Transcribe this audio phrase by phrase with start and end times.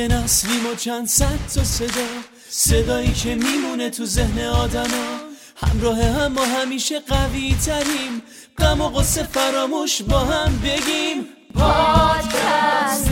[0.00, 2.06] یه نسلیم و چند صد تا صدا.
[2.48, 5.20] صدایی که میمونه تو ذهن آدما.
[5.56, 8.22] همراه هم ما همیشه قوی تریم
[8.58, 11.26] غم و قصه فراموش با هم بگیم.
[11.54, 13.10] پادکست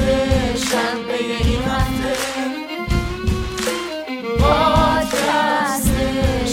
[0.70, 1.14] شنبه
[1.44, 2.16] این هفته.
[4.38, 5.96] پادکست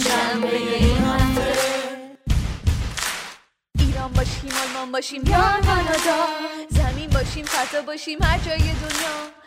[0.03, 1.53] شنبه این هفته.
[3.79, 6.25] ایران باشیم آلمان باشیم یا کانادا.
[6.69, 9.44] زمین باشیم فضا باشیم هر جای دنیا.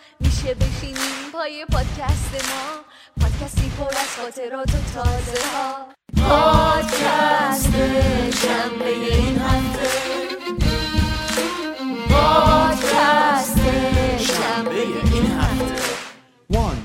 [0.48, 2.84] میشه بشینیم پای پادکست ما.
[3.20, 5.86] پادکستی پر از خاطرات و تازه ها
[6.28, 7.72] پادکست
[8.42, 9.88] شنبه این هفته.
[12.08, 13.58] پادکست
[14.18, 14.80] شنبه
[15.14, 15.74] این هفته.
[16.52, 16.78] One,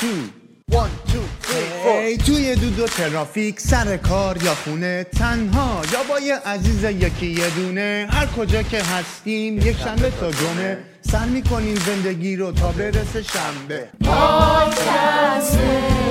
[0.00, 1.48] two, one, two,
[1.88, 7.26] ای توی دود و ترافیک سر کار یا خونه تنها یا با یه عزیز یکی
[7.26, 8.08] یه دونه.
[8.10, 10.78] هر کجا که هستیم یک شنبه تا جمعه.
[11.12, 13.88] سر می‌کنیم زندگی رو تا برسه شنبه.
[14.04, 15.58] پادکست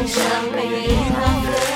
[0.07, 0.61] شنبه.
[0.61, 1.67] این هفته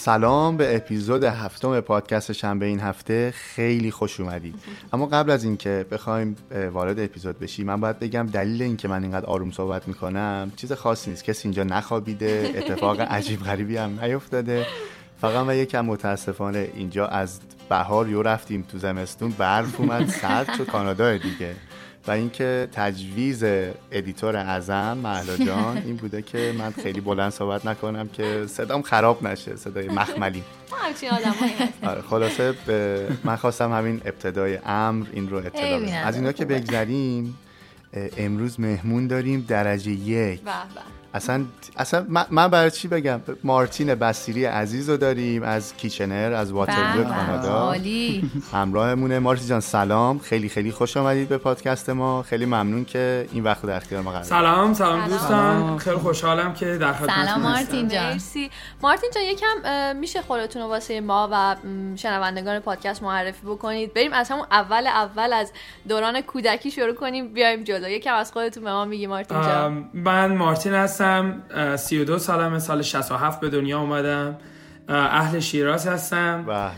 [0.00, 3.32] سلام به اپیزود هفتم پادکست شنبه این هفته.
[3.36, 4.54] خیلی خوش اومدید.
[4.92, 6.36] اما قبل از اینکه بخوایم
[6.72, 11.10] وارد اپیزود بشیم من باید بگم دلیل اینکه من اینقدر آروم صحبت می‌کنم چیز خاصی
[11.10, 11.24] نیست.
[11.24, 14.66] کسی اینجا نخوابیده اتفاق عجیب غریبی هم نیفتاده.
[15.20, 20.66] فقط من یکم متاسفانه اینجا از بهار یهو رفتیم تو زمستون برف اومد سرد شد
[20.66, 21.56] کانادا دیگه.
[22.08, 23.44] و اینکه تجویز
[23.92, 29.22] editor اعظم مهلا جان این بوده که من خیلی بلند صحبت نکنم که صدام خراب
[29.26, 30.42] نشه صدای مخملی.
[31.82, 32.54] آره خلاصه
[33.24, 35.92] من خواستم همین ابتدای امر این رو اطلاع بدم.
[36.04, 36.44] از اینا که.
[36.44, 37.38] بگذریم
[38.16, 40.40] امروز مهمون داریم درجه یک.
[41.14, 41.44] اصلا
[41.76, 47.10] اصلا من, برای چی بگم؟ مارتین بسیری عزیز رو داریم از کیچنر از واترلو به.
[47.10, 47.52] کانادا.
[47.52, 48.30] عالی.
[48.52, 49.18] همراهمونه.
[49.18, 50.18] مارتی جان سلام.
[50.18, 52.22] خیلی خیلی خوش آمدید به پادکست ما.
[52.22, 54.22] خیلی ممنون که این وقت در اختیار ما قرار.
[54.22, 55.10] سلام سلام سلام.
[55.10, 55.78] دوستان.
[55.78, 57.40] خیلی خوشحالم که در خدمتتون سلام.
[57.40, 58.12] مارتین جان.
[58.12, 58.50] مرسی.
[58.82, 61.56] مارتین جان یکم میشه خودتون رو واسه ما و
[61.96, 63.94] شنوندگان پادکست معرفی بکنید.
[63.94, 65.52] بریم از همون اول اول از
[65.88, 67.32] دوران کودکی شروع کنیم.
[67.32, 67.88] بیایم جلو.
[67.88, 69.90] یکم از خودتون به ما میگی مارتین جان.
[69.94, 74.36] من مارتین هستم اه، 32 سالمه سال 67 به دنیا اومدم.
[74.88, 76.44] اه، اهل شیراز هستم.
[76.44, 76.70] به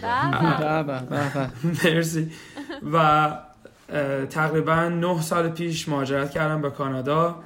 [0.82, 0.82] به.
[0.82, 1.20] به.
[1.34, 1.50] به.
[1.84, 2.31] مرسی.
[2.92, 3.28] و
[4.31, 7.42] تقریبا 9 سال پیش مهاجرت کردم به کانادا.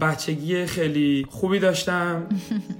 [0.00, 2.26] بچگی خیلی خوبی داشتم.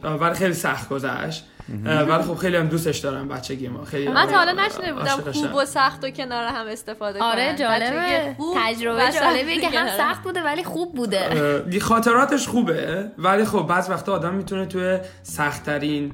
[0.20, 1.46] ولی خیلی سخت گذشت.
[1.84, 3.84] ولی خب خیلی هم دوستش دارم بچگی ما.
[3.84, 5.32] خیلی من تا حالا نشنیده بودم.
[5.32, 8.36] خوب و سخت و کنار هم استفاده آره جالبه.
[8.56, 9.88] تجربه جالبیه که هم.
[10.04, 11.80] سخت بوده ولی خوب بوده.
[11.80, 16.12] خاطراتش خوبه ولی خب بعض وقتا آدم می‌تونه توی سختترین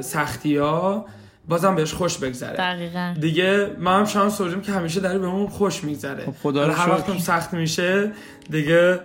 [0.00, 1.06] سختی ها
[1.48, 2.56] بازم بهش خوش بگذره.
[2.56, 3.14] دقیقا.
[3.20, 6.24] دیگه ما هم شانس آوردیم که همیشه داره بهمون خوش میگذره.
[6.26, 6.94] خب خدا رو هر شکر.
[6.94, 8.12] وقت هم سخت میشه
[8.50, 9.00] دیگه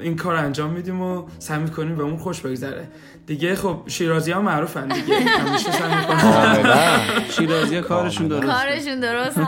[0.00, 2.88] این کار انجام میدیم و سعی می‌کنیم بهمون خوش بگذره.
[3.26, 5.14] دیگه خب شیرازی ها معروفن دیگه.
[5.14, 6.20] همیشه سعی می‌کنن.
[6.20, 6.98] کاملا
[7.30, 9.46] شیرازی کارشون درست کارشون درسته.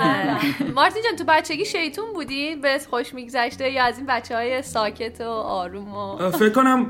[0.74, 5.20] مارتین جان تو بچگی شیطون بودی؟ بهت خوش میگذشته یا از این بچه های ساکت
[5.20, 6.86] و آروم و فکر کنم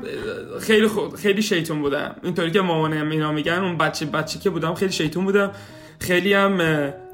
[0.61, 2.15] خیلی خود خیلی شیطون بودم.
[2.23, 5.51] اینطوری که مامانم اینا میگن اون بچه بچه که بودم خیلی شیطون بودم.
[5.99, 6.57] خیلی هم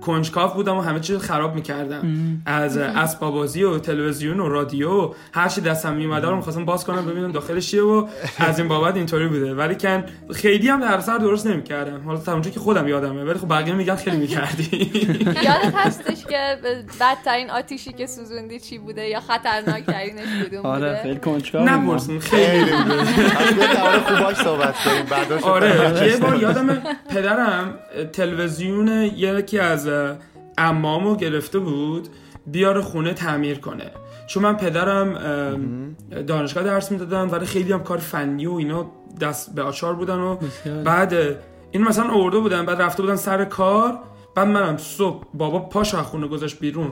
[0.02, 2.04] کنجکاو بودم و همه چیز خراب می‌کردم.
[2.46, 6.66] از اه، اسباب بازی و تلویزیون و رادیو و هر چی دستم میومده رو می‌خواستم
[6.66, 9.56] باز کنم ببینم داخلش چیه و از این بابت اینطوری بوده.
[9.56, 12.02] ولی کن خیلی هم در سر درست نمی‌کردم.
[12.06, 14.92] حالا تا اونجا که خودم یادمه ولی خب بقیه میگن خیلی می‌کردی.
[15.48, 16.58] یادت هستش که
[17.00, 22.72] بدترین آتیشی که سوزوندی چی بوده یا خطرناکترینش کدوم آره بوده؟ خیلی کنجکاو خیلی
[24.07, 26.36] خوباش صحبت کنیم رو آره یه بار.
[26.36, 27.80] یادم پدرم
[28.13, 29.88] تلویزیون یکی از
[30.57, 32.07] عمامو گرفته بود
[32.47, 33.91] بیاره خونه تعمیر کنه.
[34.27, 38.91] چون من پدرم اه، دانشگاه درس می‌دادم ولی خیلی هم کار فنی و اینا
[39.21, 40.38] دست به آچار بودن و.
[40.86, 41.13] بعد
[41.71, 44.00] این مثلا آورده بودن بعد رفته بودن سر کار.
[44.36, 46.92] بعد منم صبح بابا پاش از خونه گذاشت بیرون.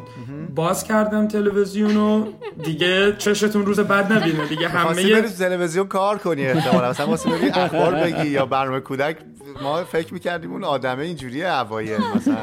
[0.55, 2.25] باز کردم تلویزیون و
[2.63, 4.47] دیگه چشتون روز بعد نبینه.
[4.47, 6.89] دیگه همه تلویزیون کار کنی احتمالا.
[6.89, 9.17] مثلا واسه اخبار بگی یا برنامه کودک
[9.61, 12.37] ما فکر می‌کردیم اون آدمه اینجوریه اوایل مثلا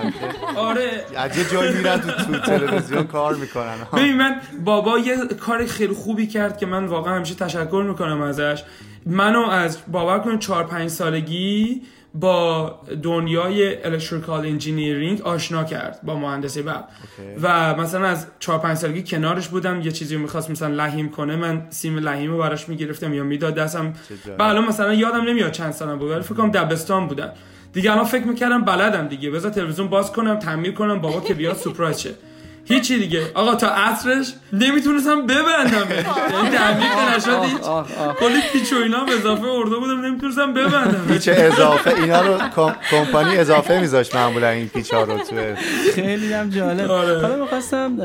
[0.56, 1.04] آره.
[1.16, 3.74] از یه جایی میرن تو, تو تلویزیون کار می‌کنن.
[3.92, 8.62] ببین من بابا یه کار خیلی خوبی کرد که من واقعا همیشه تشکر می‌کنم ازش.
[9.06, 11.82] منو از باور کنید چهار پنج سالگی
[12.14, 16.84] با دنیای electrical engineering آشنا کرد با مهندسی برق
[17.42, 21.66] و مثلا از 4 5 سالگی کنارش بودم یه چیزی می‌خواست مثلا لحیم کنه من
[21.70, 23.92] سیم لحیم رو براش می‌گرفتم یا می‌داد دستم.
[24.38, 27.30] و الان مثلا یادم نمیاد چند سالم بود ولی فکر کنم دبستان بودم.
[27.72, 29.30] دیگه الان فکر می‌کردم بلدم دیگه.
[29.30, 32.10] بذار تلویزیون باز کنم تعمیر کنم بابا که بیاد سورپرایز شه.
[32.68, 33.22] هیچی دیگه.
[33.34, 35.86] آقا تا عصرش نمی‌تونستم ببندم.
[35.90, 37.60] یعنی تعمیر که نشد
[38.20, 41.04] کلی پیچ و اینا به اضافه ارده بودم نمی‌تونستم ببندم.
[41.08, 45.36] پیچ اضافه اینا رو کم- کمپانی اضافه میذاشت معمولا این پیچ ها رو تو
[45.94, 46.90] خیلی هم جالب.
[46.90, 47.20] آره.
[47.20, 47.98] حالا می‌خواستم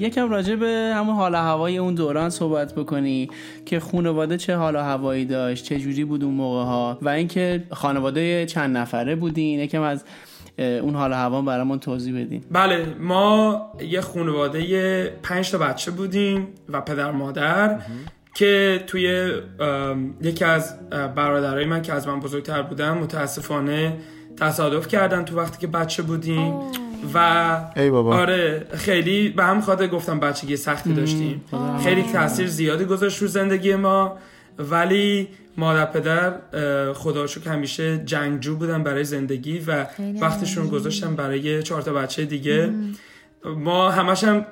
[0.00, 3.30] یکم راجع به همون حال هوای اون دوران صحبت بکنی
[3.66, 7.62] که خانواده چه حال و هوایی داشت چه جوری بود اون موقع ها و اینکه
[7.72, 10.04] خانواده چند نفره بودین یکم از
[10.60, 12.44] اون حال هوا برامون توضیح بدین.
[12.50, 17.80] بله ما یه خانواده پنج تا بچه بودیم و پدر مادر
[18.34, 19.32] که توی
[20.22, 23.96] یکی از برادرای من که از من بزرگتر بودن متاسفانه
[24.36, 26.54] تصادف کردن تو وقتی که بچه بودیم
[27.14, 28.16] و ای بابا.
[28.16, 31.44] آره خیلی به هم خاطر گفتم بچگی سختی داشتیم.
[31.84, 34.18] خیلی تاثیر زیادی گذاشت رو زندگی ما.
[34.70, 39.86] ولی مادر پدر اه، خدا رو شکر همیشه جنگجو بودن برای زندگی و
[40.20, 42.70] وقتشون گذاشتن برای چهار تا بچه دیگه.
[43.44, 44.46] ما همش هم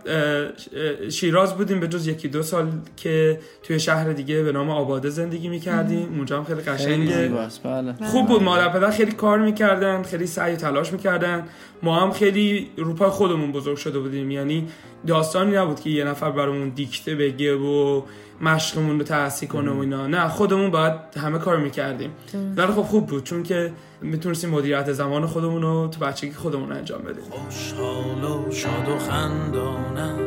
[1.10, 5.49] شیراز بودیم به جز یکی دو سال که توی شهر دیگه به نام آباده زندگی
[5.49, 6.08] می‌کردیم.
[6.16, 7.22] اونجا هم خیلی قشنگه.
[7.22, 7.94] زیباست بله.
[8.04, 8.43] خوب بود.
[8.43, 11.44] مادر پدر خیلی کار می‌کردن خیلی سعی و تلاش می‌کردن.
[11.82, 14.31] ما هم خیلی روپای خودمون بزرگ شده بودیم.
[14.31, 14.69] یعنی
[15.06, 18.02] داستانی نبود که یه نفر برامون دیکته بگه و
[18.40, 20.06] مشقمون رو تحصیل کنه و اینا.
[20.06, 20.93] نه خودمون باید
[21.23, 22.11] همه کار می‌کردیم.
[22.56, 27.02] ولی خب خوب بود چون که می‌تونستیم مدیریت زمان خودمون رو تو بچگی خودمون انجام
[27.02, 27.25] بدیم.
[27.31, 30.19] خوشحال و شاد و خندانم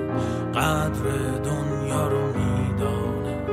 [0.56, 1.04] قدر
[1.44, 3.46] دنیا رو می‌دانم.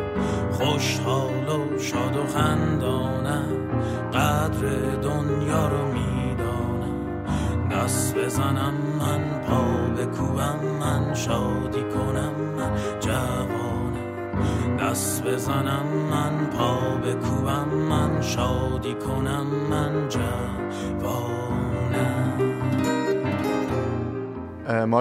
[0.52, 3.68] خوشحال و شاد و خندانم
[4.12, 4.68] قدر
[5.02, 7.68] دنیا رو می‌دانم.
[7.72, 9.62] دست بزنم من پا
[10.02, 12.70] بکوبم من شادی کنم من
[13.00, 13.67] جوانم
[14.80, 21.58] دست بزنم من پا بکوبم من شادی کنم من جوانم.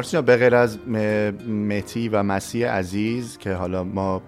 [0.01, 0.79] جان، به غیر از
[1.47, 4.21] متی و مسیح عزیز که حالا ما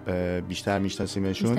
[0.48, 1.58] بیشتر میشناسیمشون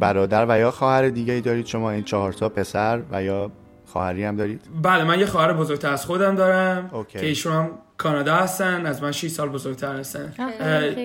[0.00, 3.50] برادر و یا خواهر دیگه ای دارید؟ شما این چهار تا پسر و یا
[3.86, 7.18] خواهری هم دارید؟ بله من یه خواهر بزرگتر از خودم دارم اوکی.
[7.18, 10.32] که ایشون هم کانادا هستن از من 6 سال بزرگتر هستن.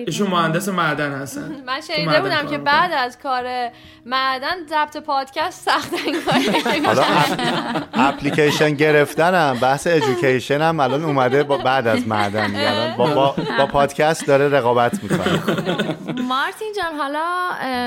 [0.06, 1.54] ایشون مهندس معدن هستن.
[1.66, 2.58] من شنیده بودم که.
[2.58, 3.44] بعد از کار
[4.06, 5.90] معدن ضبط پادکست سخت
[6.86, 12.56] حالا اپ- اپلیکیشن گرفتنم بحث ادویکیشن هم الان اومده با بعد از معدن.
[12.56, 15.40] الان با, با, با پادکست داره رقابت می‌کنه.
[16.28, 17.24] مارتین جان حالا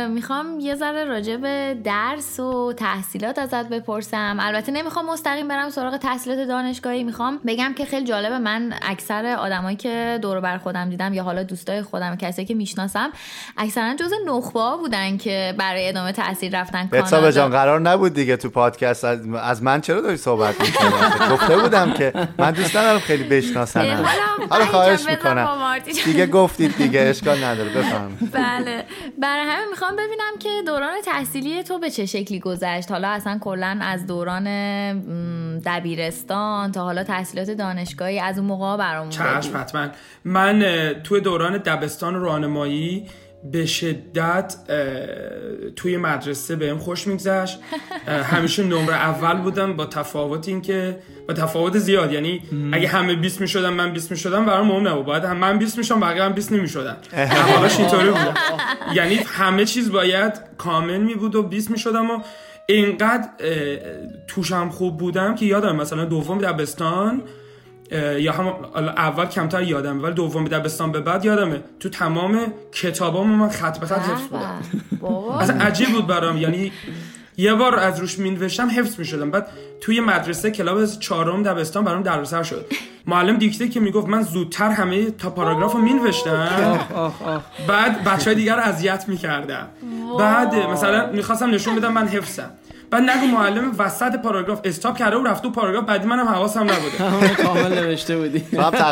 [0.08, 4.38] می‌خوام یه ذره راجع به درس و تحصیلات ازت بپرسم.
[4.40, 7.04] البته نمی‌خوام مستقیم برم سراغ تحصیلات دانشگاهی.
[7.04, 11.44] می‌خوام بگم که خیلی جالبه من اکثر آدمایی که دور بر خودم دیدم یا حالا
[11.44, 13.10] دوستای خودم کسایی که می‌شناسم
[13.58, 18.38] اکثرا جز نخبه بودن که برای ادامه تحصیل رفتن بتسابه جان کانادا قرار نبود دیگه
[18.38, 20.90] تو پادکست از, من چرا داری صحبت می‌کنی؟
[21.32, 24.06] گفته بودم که من دوست ندارم خیلی بشناسنم.
[24.50, 25.80] حالا خواهش می‌کنم.
[26.06, 27.70] دیگه گفتید دیگه اشکال نداره.
[27.70, 28.84] بفهم بله.
[29.18, 33.80] برای همین می‌خوام ببینم که دوران تحصیلی تو به چه شکلی گذشت؟ حالا اصلا کلا
[33.82, 34.48] از دوران
[35.66, 39.58] دبیرستان تا حالا تحصیلات دانشگاهی از اون موقع برامون چشم.
[39.58, 39.88] حتما.
[40.26, 40.66] من
[41.04, 43.06] توی دوران دبستان و راهنمایی
[43.52, 44.56] به شدت
[45.76, 47.60] توی مدرسه بهم خوش میگذشت.
[48.08, 52.12] همیشه نمره اول بودم با تفاوت این که با تفاوت زیاد.
[52.12, 55.06] یعنی اگه همه 20 می‌شدن من 20 می‌شدم برام مهم نبود.
[55.06, 56.98] باید هم من 20 میشم بقیه هم 20 نمی‌شدن.
[57.14, 58.38] احوالش اینطوری بود.
[58.94, 62.20] یعنی همه چیز باید کامل می بود و 20 می‌شدم و
[62.70, 63.30] اینقدر
[64.28, 67.22] توشم خوب بودم که یادم مثلا دوم دبستان
[68.18, 71.64] یا هم اول کمتر یادم ولی دوم دبستان به بعد یادمه.
[71.80, 74.62] تو تمام کتابامو من خط به خط حفظ بودم.
[75.40, 76.38] اصلا عجیب بود برام.
[76.38, 76.72] یعنی
[77.38, 79.32] یه بار از روش مینوشتم حفظ می‌شدم.
[79.32, 79.48] بعد
[79.82, 82.66] توی مدرسه کلاب چهارم دبستان برام دردسر شد.
[83.06, 86.80] معلم دیکته که می‌گفت من زودتر همه تا پاراگراف رو مینوشتم.
[87.68, 89.68] بعد بچه های دیگر رو اذیت می‌کردم
[90.20, 92.52] بعد مثلا می‌خواستم نشون بدم من حفظم.
[92.92, 97.36] بعد نگو معلم وسط پاراگراف استاپ کرده و رفت تو پاراگراف بعدی منم حواسم نبوده.
[97.44, 98.44] کامل نوشته بودی.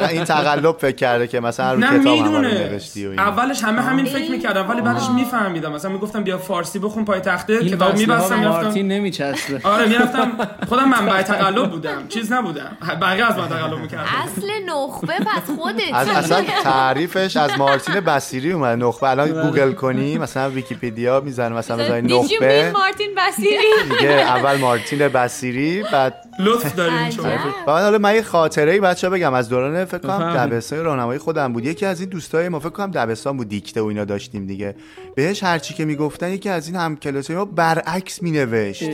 [0.10, 3.08] این تقلب فکر کرده که مثلا رو کتاب نوشتی.
[3.08, 5.72] اولش همه همین فکر می‌کردم ولی بعدش میفهمیدم.
[5.72, 9.60] مثلا می‌گفتم بیا فارسی بخون پای تخته کتاب میبستم مارتین نمیچسبه.
[9.64, 10.32] آره می‌رفتم
[10.70, 12.78] خودم منبع تقلب بودم چیز نبودم.
[13.02, 15.94] بقیه از من تقلب می‌کردن اصل نخبه پس خودت.
[15.94, 19.10] از اصلا تعریفش از مارتین بصیری اومد نخبه.
[19.10, 22.72] الان گوگل کنی مثلا ویکیپدیا می‌زنه مثلا بزنی mean نخبه.
[22.72, 23.58] مارتین بصیری
[23.90, 27.24] دیگه اول مارتین بصیری بعد لطف دارین شما.
[27.68, 29.34] بعد حالا من یه خاطره ای بچه بگم.
[29.34, 30.34] از دوران فکر کنم.
[30.38, 31.66] دبستان راهنمایی خودم بود.
[31.66, 34.76] یکی از این دوستای ما فکر کنم دبستان بود دیکته و اینا داشتیم دیگه.
[35.16, 38.90] بهش هرچی که می‌گفتن یکی از این هم کلاسای ما برعکس مینوشت.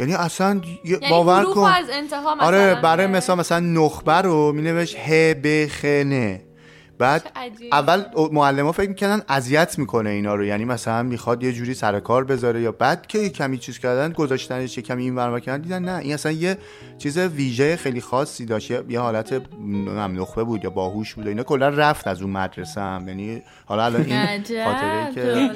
[0.00, 1.60] یعنی اصلا یعنی باور کن.
[1.60, 6.38] از انتها مثلا آره برای مثال مثلا نخبه رو مینوشت ه ب خ ن
[6.98, 7.32] بعد.
[7.72, 10.44] اول معلم ها فکر می‌کنن اذیت می‌کنه اینا رو.
[10.44, 14.12] یعنی مثلا می‌خواد یه جوری سر کار بذاره یا بعد که یه کمی چیز کردن
[14.12, 16.58] گذاشتنش یه کمی این ور کردن دیدن نه این اصلا یه
[16.98, 18.70] چیز ویژه خیلی خاصی داشت.
[18.70, 19.42] یه- حالت
[20.14, 21.42] نخبه بود یا باهوش بود اینا.
[21.42, 23.08] کلا رفت از اون مدرسه هم.
[23.08, 25.50] یعنی حالا الان این خاطره که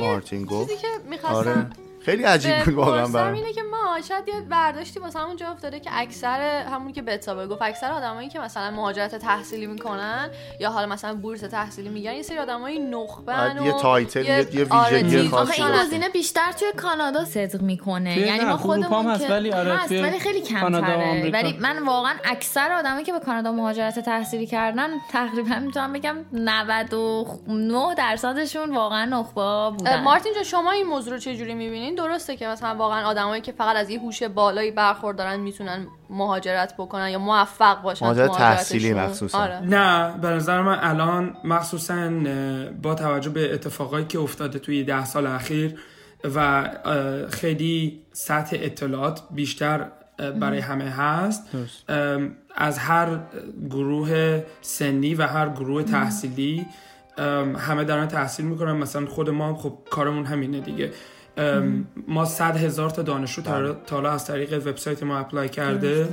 [0.00, 0.70] مارتین گفت.
[0.70, 1.66] چیزی که آره.
[2.00, 3.34] خیلی عجیب بود واقعا برام.
[3.34, 7.46] اینه که ما شاید یه برداشتی واسه همون جا افتاده که اکثر همون که بتابه
[7.46, 12.22] گفت اکثر آدمایی که مثلا مهاجرت تحصیلی می‌کنن یا حالا مثلا بورس تحصیلی میگن یه
[12.22, 15.86] سری آدمایی نخبن بعد یه و تایتل، یه- یه آره، ویژگی خاصی این داره.
[15.86, 18.18] گزینه بیشتر توی کانادا صدق می‌کنه.
[18.18, 21.30] یعنی ما خودمون هست، که ولی آره، هست ولی خیلی و کمتره.
[21.32, 27.94] ولی من واقعا اکثر آدمایی که به کانادا مهاجرت تحصیلی کردن تقریبا می‌تونم بگم 99
[27.94, 30.02] درصدشون واقعا نخبه بودن.
[30.02, 31.54] مارتین جان شما این موضوع رو چه جوری
[31.90, 36.74] می‌بینین درسته که مثلا واقعا آدمایی که فقط از یه هوش بالایی برخوردارن می‌تونن مهاجرت
[36.78, 39.38] بکنن یا موفق باشن مهاجرت؟ تحصیلی مخصوصا.
[39.38, 39.60] آره.
[39.60, 42.10] نه به نظر من الان مخصوصا
[42.82, 45.78] با توجه به اتفاقایی که افتاده توی ده سال اخیر
[46.34, 46.68] و
[47.30, 49.86] خیلی سطح اطلاعات بیشتر
[50.40, 51.48] برای همه هست
[52.56, 53.18] از هر
[53.70, 56.66] گروه سنی و هر گروه تحصیلی
[57.58, 60.90] همه دارن تحصیل می‌کنن مثلا خود ما هم خب کارمون همینه دیگه
[62.08, 66.08] ما صد هزار تا دانشجو تا تا حالا از طریق وبسایت ما اپلای کرده.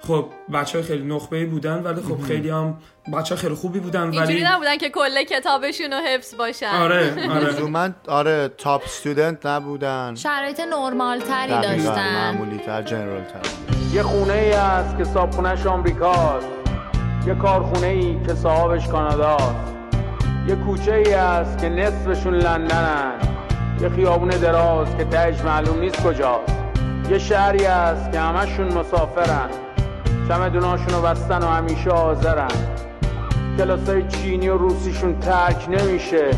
[0.00, 2.78] خب بچه های خیلی نخبه بودن ولی خب خیلی هم
[3.14, 6.66] بچه خیلی خوبی بودن اینجوری ولی نبودن که کل کتابشون رو حفظ باشن.
[6.66, 7.48] آره آره.
[7.48, 10.14] لزوما آره تاپ استودنت نبودن.
[10.14, 12.14] شرایط نرمال تری داشتن.
[12.14, 13.40] معمولی تر جنرال تر
[13.94, 16.46] یه خونه ای است که صابخونهش آمریکاست.
[17.26, 19.74] یه کارخونه ای که صاحبش کاناداست.
[20.48, 23.12] یه کوچه ای است که نصفشون لندنن.
[23.80, 26.52] یه خیابون دراز که تهش معلوم نیست کجاست.
[27.10, 29.48] یه شهری است که همشون مسافرن.
[30.28, 32.48] چمدوناشون رو بستن و همیشه حاضرن.
[33.58, 36.30] کلاسای چینی و روسیشون ترک نمیشه.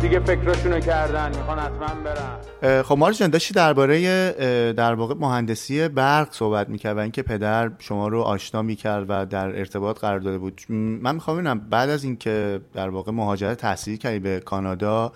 [0.00, 2.82] دیگه فکرشونو کردن می‌خوان حتما برن.
[2.82, 4.32] خب مارت جان داشتی درباره
[4.72, 9.58] در واقع مهندسی برق صحبت می‌کردی و اینکه پدر شما رو آشنا می‌کرد و در
[9.58, 10.60] ارتباط قرار داده بود.
[10.68, 15.12] من می‌خوام ببینم بعد از اینکه در واقع مهاجرت تحصیلی کردی به کانادا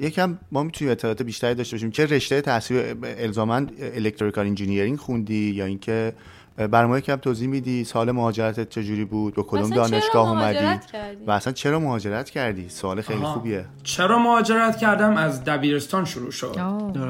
[0.00, 1.90] یکم ما می‌تونیم اطلاعات بیشتری داشته باشیم.
[1.90, 6.12] چه رشته تحصیل الزاما electrical engineering خوندی یا اینکه
[6.56, 10.80] برای ما یکم توضیح میدی سال مهاجرتت چجوری بود؟ به کدوم دانشگاه اومدی؟
[11.26, 13.34] و اصلا چرا مهاجرت کردی؟ سوال خیلی آها.
[13.34, 13.64] خوبیه.
[13.82, 16.56] چرا مهاجرت کردم؟ از دبیرستان شروع شد.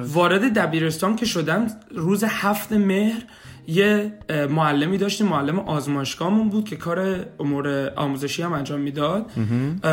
[0.04, 3.22] وارد دبیرستان که شدم روز هفت مهر
[3.66, 4.12] یه
[4.50, 5.26] معلمی داشتیم.
[5.26, 9.30] معلم آزمایشگاهمون بود که کار امور آموزشی هم انجام می‌داد.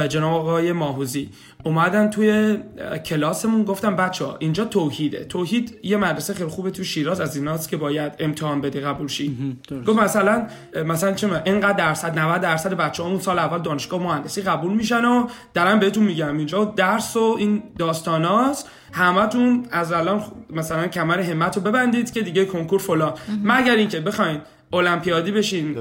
[0.10, 1.30] جناب آقای ماهوزی.
[1.66, 2.58] اومدن توی
[3.06, 5.26] کلاسمون گفتم بچه ها اینجا توحیده.
[5.26, 9.58] توحید یه مدرسه خیلی خوبه تو شیراز از ایناست که باید امتحان بدی قبول شی.
[9.88, 10.48] گفت مثلا
[10.86, 15.28] مثلا چه اینقدر درصد 90 درصد بچه اون سال اول دانشگاه مهندسی قبول میشن و
[15.54, 16.38] دارم بهتون میگم.
[16.38, 18.70] اینجا درس و این داستاناست.
[18.92, 23.14] همتون از الان مثلا کمر همت رو ببندید که دیگه کنکور فلان.
[23.44, 24.42] مگر اینکه بخواین
[24.76, 25.76] المپیادی بشین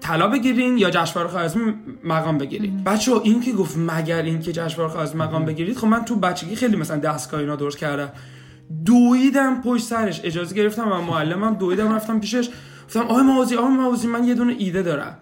[0.00, 2.84] طلا بگیرین یا جشنواره خارزمی مقام بگیرین.
[2.84, 6.76] بچه این که گفت مگر اینکه جشنواره خارزمی مقام بگیرید خب من تو بچگی خیلی
[6.76, 8.08] مثلا دستگاه اینا درست کردم.
[8.84, 12.48] دویدم پشت سرش اجازه گرفتم و معلمم دویدم رفتم پیشش.
[12.86, 15.18] گفتم آقای موازی آقای موازی من یه دونه ایده دارم.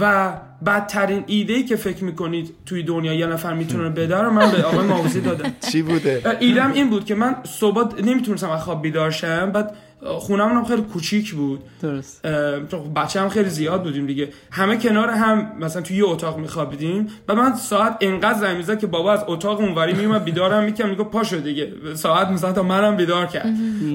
[0.00, 0.32] و
[0.66, 4.62] بدترین ایده ای که فکر می‌کنید توی دنیا یه نفر می‌تونه بده رو من به
[4.62, 5.52] آقای ماوزی دادم.
[5.70, 10.48] چی بوده؟ ایدم این بود که من صبح نمی‌تونستم از خواب بیدار شم بعد خونم
[10.48, 11.60] هم خیلی کوچیک بود.
[11.82, 12.26] درست.
[12.70, 14.28] چون بچه هم خیلی زیاد بودیم دیگه.
[14.50, 17.08] همه کنار هم مثلا توی یه اتاق میخوابیدیم.
[17.28, 21.04] و من ساعت انقدر زنگ می‌زد که بابا از اتاق اونوری میومد بیدارم می‌کرد میگه
[21.04, 21.72] پاشو دیگه.
[21.94, 23.46] ساعت مثلا تا منم بیدار کرد.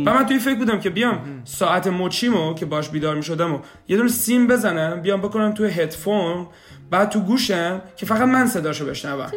[0.05, 3.97] و من توی فکر بودم که بیام ساعت مچیمو که باش بیدار می‌شدم و یه
[3.97, 6.47] دونه سیم بزنم بیام بکنم توی هدفون.
[6.91, 9.31] بعد تو گوشم که فقط من صداشو بشنوم.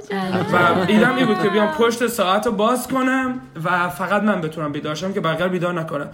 [0.52, 4.72] و ایدم این بود که بیام پشت ساعت رو باز کنم و فقط من بتونم
[4.72, 6.08] بیدار شم که بقیه بیدار نکنم.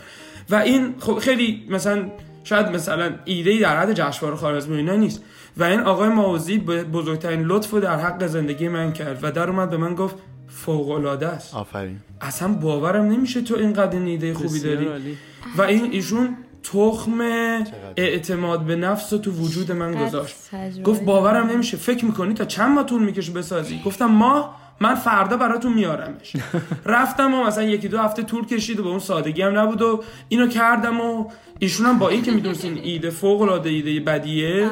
[0.51, 2.05] و این خب خیلی مثلا
[2.45, 5.23] شاید مثلا ایده در حد جشنواره خارزمی و اینا نیست.
[5.57, 9.51] و این آقای ماوزی به بزرگترین لطف رو در حق زندگی من کرد و در
[9.51, 10.17] اومد به من گفت
[10.49, 11.55] فوق العاده است.
[11.55, 11.97] آفرین.
[12.21, 14.87] اصلا باورم نمیشه تو اینقدر این ایده خوبی داری.
[14.87, 15.17] عالی.
[15.57, 17.21] و این ایشون تخم
[17.97, 20.37] اعتماد به نفس رو تو وجود من گذاشت.
[20.85, 21.77] گفت باورم نمیشه.
[21.77, 26.37] فکر می‌کنی تا چند ماه طول می‌کشه بسازی؟ گفتم ما من فردا براتون میارمش.
[26.87, 30.05] رفتم و مثلا یکی دو هفته طول کشید و به اون سادگی هم نبود و
[30.29, 34.71] اینو کردم و ایشون هم با این که می‌دونستین ایده فوق العاده ایده بدیه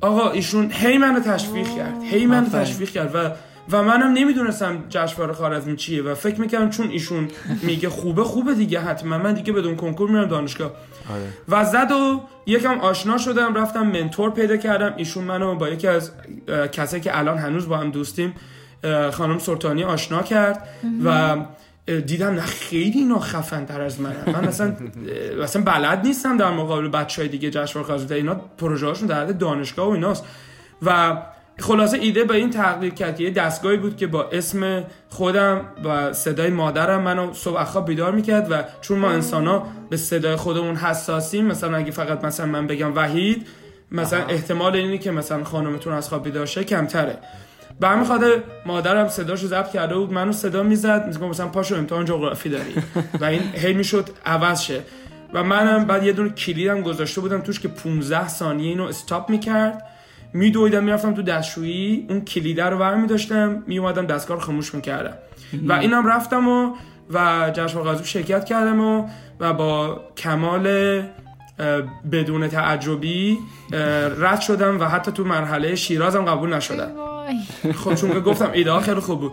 [0.00, 3.30] آقا ایشون هی منو تشویق کرد هی منو تشویق کرد و
[3.70, 7.28] و منم نمی‌دونستم جشنواره خوارزمی چیه و فکر می‌کردم چون ایشون
[7.62, 10.72] میگه خوبه خوبه دیگه حتما من دیگه بدون کنکور میرم دانشگاه.
[11.48, 16.12] و زد و یکم آشنا شدم رفتم منتور پیدا کردم ایشون منو با یکی از
[16.72, 18.34] کسایی که الان هنوز با هم دوستیم
[19.12, 20.68] خانم سلطانی آشنا کرد
[21.04, 21.36] و
[22.06, 24.76] دیدم نه خیلی اینا خفن تر از من من اصلا
[25.42, 29.38] اصلا بلد نیستم در مقابل بچه های دیگه جشنواره خوارزمی اینا پروژه هاشون در حد
[29.38, 30.24] دانشگاه و ایناست.
[30.82, 31.16] و
[31.58, 36.12] خلاصه ایده به این تغییر کرد که یه دستگاهی بود که با اسم خودم و
[36.12, 40.76] صدای مادرم منو صبح خواب بیدار می‌کرد و چون ما انسان ها به صدای خودمون
[40.76, 43.46] حساسیم مثلا اگه فقط مثلا من بگم وحید
[43.92, 47.18] مثلا احتمال اینه که مثلا خانمتون از خواب بیدار شه کمتره.
[47.80, 52.04] به همین خاطر مادرم صداشو ضبط کرده بود منو صدا می‌زد میگم مثلا پاشو امتحان
[52.04, 52.74] جغرافی داری.
[53.20, 54.80] و این هی می‌شد عوض شه.
[55.34, 59.82] و منم بعد یه دونه کلیدم گذاشته بودم توش که 15 ثانیه اینو استاپ می‌کرد.
[60.32, 65.14] میدویدم می‌رفتم تو دستشویی اون کلیده رو برمی داشتم میومدم دستگاه رو خاموش می‌کردم.
[65.68, 66.74] و اینم رفتم و
[67.10, 69.08] و جشن غذا شرکت کردم و
[69.40, 71.02] و با کمال
[72.12, 73.38] بدون تعجبی
[74.18, 76.90] رد شدم و حتی تو مرحله شیرازم قبول نشدم.
[77.26, 77.72] وای.
[77.72, 79.32] خب چون که گفتم ایده ها خیلی خوب بود.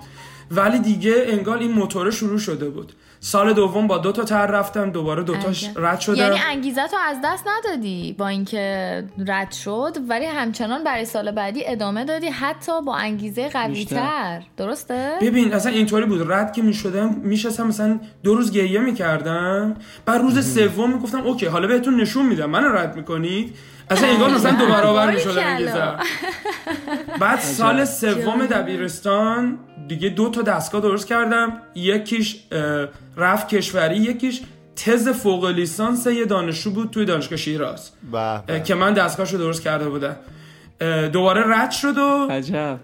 [0.51, 2.93] ولی دیگه انگار این موتور شروع شده بود.
[3.19, 5.85] سال دوم با دو تا تر رفتم دوباره دوتاش عجب.
[5.85, 6.15] رد شدم.
[6.15, 11.63] یعنی انگیزه تو از دست ندادی با اینکه رد شد ولی همچنان برای سال بعدی
[11.65, 16.31] ادامه دادی حتی با انگیزه قوی تر درسته؟ ببین اصلا اینطوری بود.
[16.31, 19.75] رد که می‌شدم میشستم مثلا دو روز گریه می‌کردم.
[20.05, 22.49] بعد روز سوم می‌گفتم اوکی حالا بهتون نشون میدم.
[22.49, 23.55] منو رد می‌کنید.
[23.89, 25.41] اصلا انگار مثلا دو برابر باریکلا.
[25.41, 25.83] انگیزه
[27.19, 31.53] بعد سال سوم دبیرستان دیگه دو تا دستگاه درست کردم.
[31.75, 32.35] یکیش
[33.17, 34.41] رفت کشوری یکیش
[34.75, 37.91] تز فوق لیسانس یه دانشجو بود توی دانشگاه شیراز.
[38.65, 40.15] که من دستگاهشو درست کرده بودم.
[41.13, 42.79] دوباره رد شد و عجب.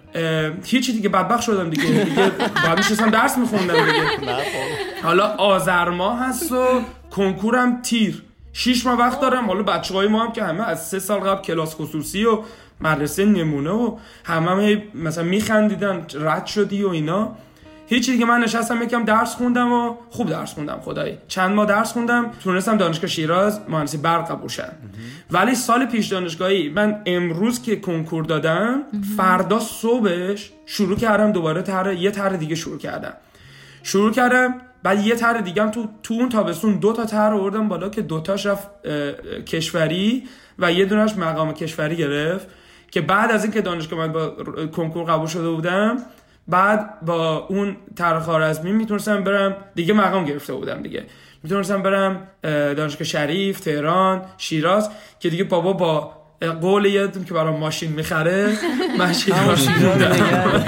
[0.66, 2.04] هیچی دیگه بدبخت شدم دیگه.
[2.04, 2.32] دیگه
[2.66, 4.04] باید میشستم درس میخوندم دیگه.
[5.04, 8.24] حالا آذر ماه هست و کنکورم تیر.
[8.54, 9.46] شیش ماه وقت دارم.
[9.46, 12.40] حالا بچه های ما هم که همه از سه سال قبل کلاس خصوصی و
[12.82, 17.36] مدرسه نمونه و همه هم مثلا میخندیدن رد شدی و اینا.
[17.88, 21.18] هیچی دیگه من نشستم یکم درس خوندم و خوب درس خوندم خدایی.
[21.28, 24.74] چند ماه درس خوندم تونستم دانشگاه شیراز مهندسی برق قبول شدم
[25.32, 28.82] ولی سال پیش دانشگاهی من امروز که کنکور دادم
[29.18, 33.14] فردا صبحش شروع کردم دوباره طرح یه طرح دیگه شروع کردم.
[33.84, 37.68] شروع کردم بعد یه طرح دیگه هم تو تو اون تابستون دو تا طرح آوردم
[37.68, 38.68] بالا که دوتاش رفت
[39.48, 40.24] کشوری
[40.60, 42.48] و یه دونش مقام کشوری گرفت
[42.92, 44.30] که بعد از اینکه دانشگاه من با
[44.68, 45.98] کنکور قبول شده بودم
[46.48, 51.06] بعد با اون طرح خارزمی می‌تونستم برم دیگه مقام گرفته بودم دیگه.
[51.44, 54.90] می‌تونستم برم اه، دانشگاه شریف تهران شیراز
[55.20, 56.14] که دیگه بابا با
[56.62, 58.58] قول یه دونه که برام ماشین می‌خره
[58.98, 60.66] بودم اه،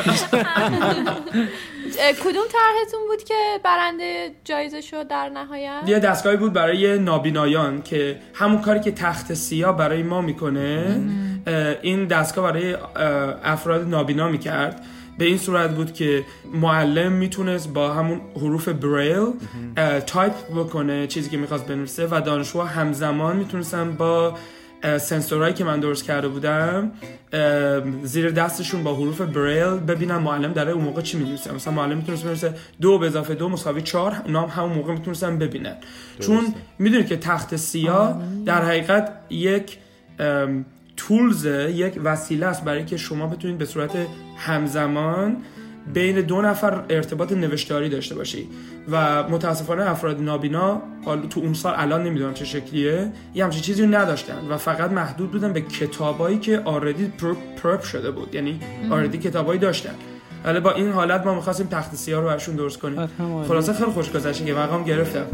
[1.98, 8.20] کدوم طرحتون بود که برنده جایزه شد در نهایت؟ یه دستگاهی بود برای نابینایان که
[8.34, 11.02] همون کاری که تخت سیاه برای ما می‌کنه
[11.82, 12.78] این دستگاه برای
[13.44, 14.86] افراد نابینا می‌کرد.
[15.18, 19.26] به این صورت بود که معلم می‌تونست با همون حروف بریل
[20.08, 24.38] تایپ بکنه چیزی که می‌خواست بنویسه و دانشجوها همزمان می‌تونستن با
[24.84, 26.92] اه، سنسورهایی که من درست کرده بودم
[28.04, 31.54] زیر دستشون با حروف بریل ببینن معلم داره اون موقع چی می‌نویسه.
[31.54, 35.38] مثلا معلم می‌تونست بنویسه دو به اضافه دو مساوی چهار اونا هم همون موقع می‌تونستن
[35.38, 35.76] ببینن.
[36.20, 39.78] چون می‌دونید که تخت سیاه در حقیقت یک
[40.98, 43.92] تولز یک وسیله است برای که شما بتونید به صورت
[44.38, 45.38] همزمان
[45.94, 48.48] بین دو نفر ارتباط نوشتاری داشته باشی.
[48.92, 53.84] و متاسفانه افراد نابینا حالا تو اون سال الان نمی‌دونم چه شکلیه یه همچین چیزی
[53.84, 57.14] رو نداشتن و فقط محدود بودن به کتابایی که آردی
[57.64, 58.36] پرپ شده بود.
[58.36, 58.60] یعنی
[58.92, 59.94] آردی کتابایی داشتن.
[60.46, 63.00] ولی با این حالت ما می‌خواستیم تخت سیاه رو برشون درست کنیم.
[63.00, 63.48] عالی.
[63.48, 65.26] خلاصه خیلی خوش گذشت که مقام گرفتم.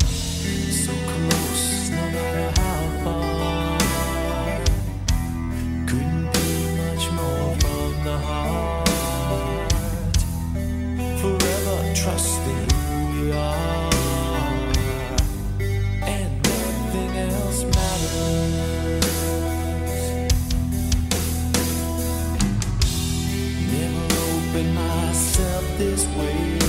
[25.77, 26.59] This way.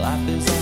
[0.00, 0.59] Life is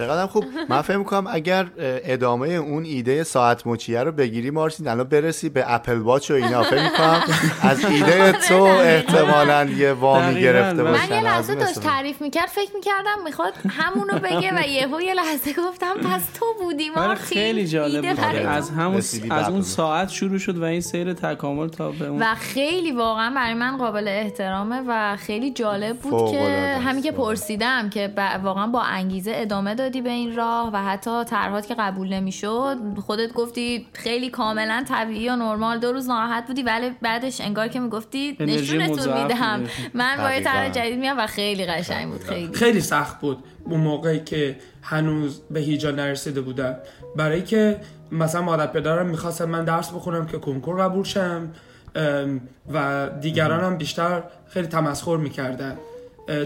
[0.00, 5.08] چقدر خوب من فکر می‌کنم اگر ادامه اون ایده ساعت مچیه رو بگیری مارتین الان
[5.08, 7.22] برسی به اپل واچ و اینا فکر می‌کنم
[7.62, 10.40] از ایده تو احتمالا یه وامی.
[10.40, 11.80] گرفته من باشن من یه لحظه داشت.
[11.80, 16.90] تعریف می‌کرد فکر می‌کردم می‌خواد همونو بگه و یهو یه لحظه گفتم پس تو بودی
[16.90, 18.48] آره مارتین خیلی جالب تو.
[18.48, 19.62] از همون از اون.
[19.62, 23.76] ساعت شروع شد و این سیر تکامل تا به اون و خیلی واقعا برای من
[23.76, 27.12] قابل احترامه و خیلی جالب بود که همین که.
[27.12, 32.12] پرسیدم که واقعا با انگیزه ادامه دادی به این راه و حتی طرحات که قبول
[32.12, 32.76] نمی‌شد
[33.06, 35.78] خودت گفتی خیلی کاملا طبیعی و نرمال.
[35.78, 39.64] دو روز ناراحت بودی ولی بعدش انگار که می‌گفتی نشونتون میدم.
[39.94, 40.68] من با طرح.
[40.68, 42.54] جدید میام و خیلی قشنگ بود خیلی.
[42.54, 46.76] خیلی سخت بود اون موقعی که هنوز به هیجا نرسیده بودم.
[47.16, 47.80] برای که
[48.12, 51.50] مثلا مادر پدرم می‌خواستم من درس بخونم که کنکور قبول شم
[52.72, 55.76] و دیگران هم بیشتر خیلی تمسخر می‌کردن.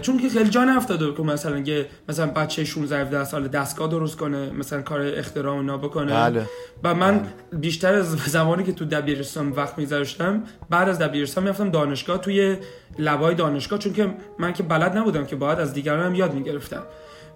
[0.01, 4.17] چون که خیلی جان افتاده که مثلا یه مثلا بچه 16 17 سال دستگاه درست
[4.17, 6.13] کنه مثلا کار اختراع و اینا بکنه.
[6.13, 6.45] بله.
[6.83, 12.17] و من بیشتر از زمانی که تو دبیرستان وقت میذاشتم بعد از دبیرستان می‌رفتم دانشگاه
[12.17, 12.57] توی
[12.99, 16.83] لبای دانشگاه چون که من که بلد نبودم که باید از دیگران هم یاد می‌گرفتم.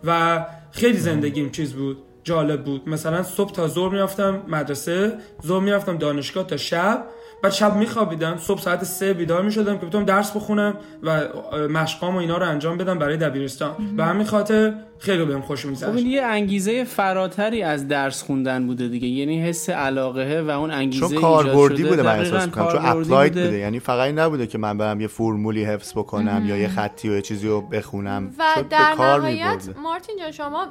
[0.03, 2.89] و خیلی زندگیم چیز بود جالب بود.
[2.89, 5.13] مثلا صبح تا ظهر می‌رفتم مدرسه
[5.45, 7.05] ظهر می‌رفتم دانشگاه تا شب.
[7.43, 10.73] بعد شب میخوابیدم صبح ساعت سه بیدار می‌شدم که بتونم درس بخونم
[11.03, 11.21] و
[11.69, 13.75] مشقام و اینا رو انجام بدم برای دبیرستان.
[13.97, 18.67] و همین خاطر خیلی بهم خوش خب این میگذشت یه انگیزه فراتری از درس خوندن
[18.67, 21.83] بوده دیگه یعنی حس علاقه و اون انگیزه چون کاربردی.
[21.83, 25.07] بوده من احساس می‌کنم چون اپلاید بوده یعنی فقط این نبوده که من برم یه
[25.07, 29.69] فرمولی حفظ بکنم یا یه خطی و یه چیزی رو بخونم و در کار نهایت.
[29.83, 30.67] مارتین جان شما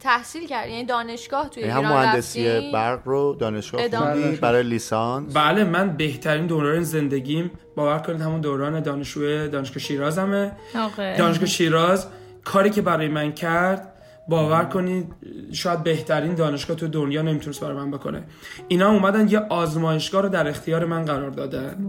[0.00, 4.36] تحصیل کردی یعنی دانشگاه توی یعنی هم ایران مهندسی؟ برق رو دانشگاه خوندی.
[4.36, 10.52] برای لیسانس بله من بهترین دوران زندگیم باور کنید همون دوران دانشجوی دانشگاه شیرازمه.
[10.96, 12.06] دانشگاه شیراز
[12.44, 13.92] کاری که برای من کرد
[14.28, 15.12] باور کنید
[15.52, 18.22] شاید بهترین دانشگاه تو دنیا نمی‌تونست برای من بکنه.
[18.68, 21.86] اینا اومدن یه آزمایشگاه رو در اختیار من قرار دادن.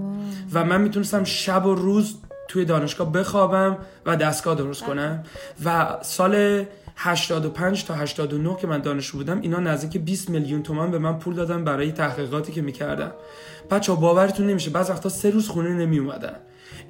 [0.53, 2.15] و من می‌تونستم شب و روز
[2.47, 5.23] توی دانشگاه بخوابم و دستگاه درست کنم.
[5.65, 10.99] و سال 85 تا 89 که من دانشجو بودم اینا نزدیک 20 میلیون تومان به
[10.99, 13.11] من پول دادن برای تحقیقاتی که می‌کردم
[13.71, 16.35] بچه باورتون نمیشه بعض وقتا سه روز خونه نمی اومدن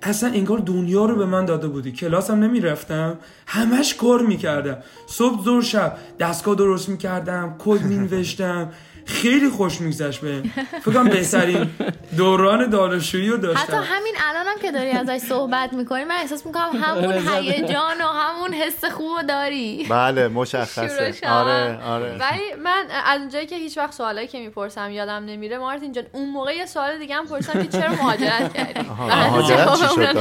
[0.04, 1.92] اصلا انگار دنیا رو به من داده بودی.
[1.92, 3.18] کلاسم نمی‌رفتم.
[3.48, 4.78] همش کار می‌کردم.
[5.08, 5.98] صبح زور شب.
[6.20, 7.56] دستگاه درست می‌کردم.
[7.60, 8.70] کد مینوشتم.
[9.06, 11.70] خیلی خوش میگذشت به فکر کنم بهترین
[12.18, 16.70] دوران دانشجویی رو حتی داشتم همین الانم که داری ازش صحبت می‌کنی من احساس می‌کنم
[16.82, 19.88] همون هیجان و همون حس خوب داری.
[19.90, 21.14] بله مشخصه.
[21.30, 21.92] آره هم.
[21.92, 26.04] آره ولی من از اونجایی که هیچ وقت سوالایی که می‌پرسم یادم نمیره مارتین جان
[26.12, 30.18] اون موقع یه سوال دیگه هم پرسیدم که چرا مهاجرت کردی؟ مهاجرت چی شد؟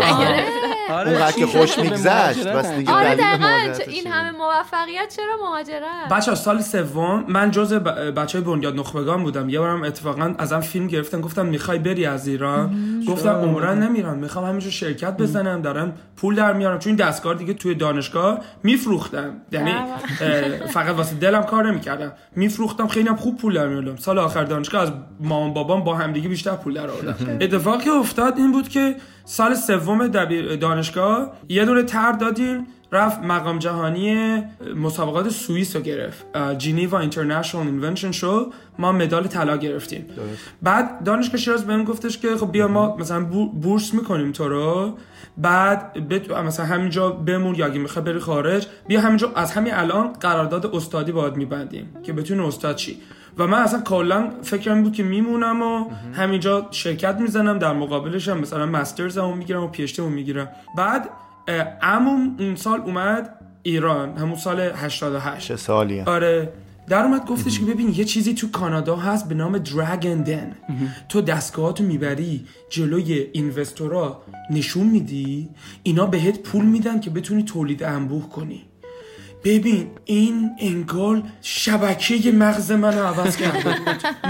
[0.90, 3.82] آره که خوش میگذشت بس دیگه آره دقیقا.
[3.88, 9.58] این؟ همه موفقیت چرا مهاجرت؟ بچه سال سوم من جز بچه های نخبگان بودم یه
[9.58, 12.70] بارم اتفاقا ازم فیلم گرفتن گفتم می‌خوای بری از ایران؟
[13.08, 17.74] گفتم عمرن نمیرم می‌خوام همینجور شرکت بزنم دارم پول در میارم چون دستگاه دیگه توی
[17.74, 19.72] دانشگاه میفروختم یعنی
[20.72, 24.82] فقط واسه دلم کار نمی‌کردم میفروختم خیلی هم خوب پول در میاردم سال آخر دانشگاه
[24.82, 29.54] از مامان بابام با همدیگه بیشتر پول در آوردم اتفاقی افتاد این بود که سال
[29.54, 32.66] سوم دبیر دانشگاه یه دونه طرح دادیم.
[32.92, 34.42] رفت مقام جهانی
[34.76, 36.36] مسابقات سوئیس رو گرفت.
[36.58, 40.06] Geneva International Invention Show ما مدال طلا گرفتیم.
[40.62, 44.96] بعد دانشگاه شیراز بهم گفتش که خب بیا ما مثلا بور- بورس می‌کنیم تو رو.
[45.36, 46.30] بعد بت...
[46.30, 51.12] مثلا همینجا بمون یا اگه می‌خوای بری خارج بیا همینجا از همین الان قرارداد استادی
[51.12, 52.98] باهات میبندیم که بتونی استاد شی.
[53.38, 58.38] و من اصلا کلا فکرم بود که میمونم و همینجا شرکت می‌زنم در مقابلش هم
[58.38, 60.48] مثلا masters مو می‌گیرم و PhD مو می‌گیرم.
[60.76, 61.08] بعد
[61.82, 66.52] عموم اون سال اومد ایران همون سال 88 چه سالیه؟ آره.
[66.88, 70.56] در اومد گفتش که ببین یه چیزی تو کانادا هست به نام دراگن دن
[71.08, 75.48] تو دستگاهاتو می‌بری جلوی اینوستورا نشون میدی
[75.82, 78.62] اینا بهت پول میدن که بتونی تولید انبوه کنی.
[79.44, 83.76] ببین این انگار شبکه مغز من رو عوض کرده.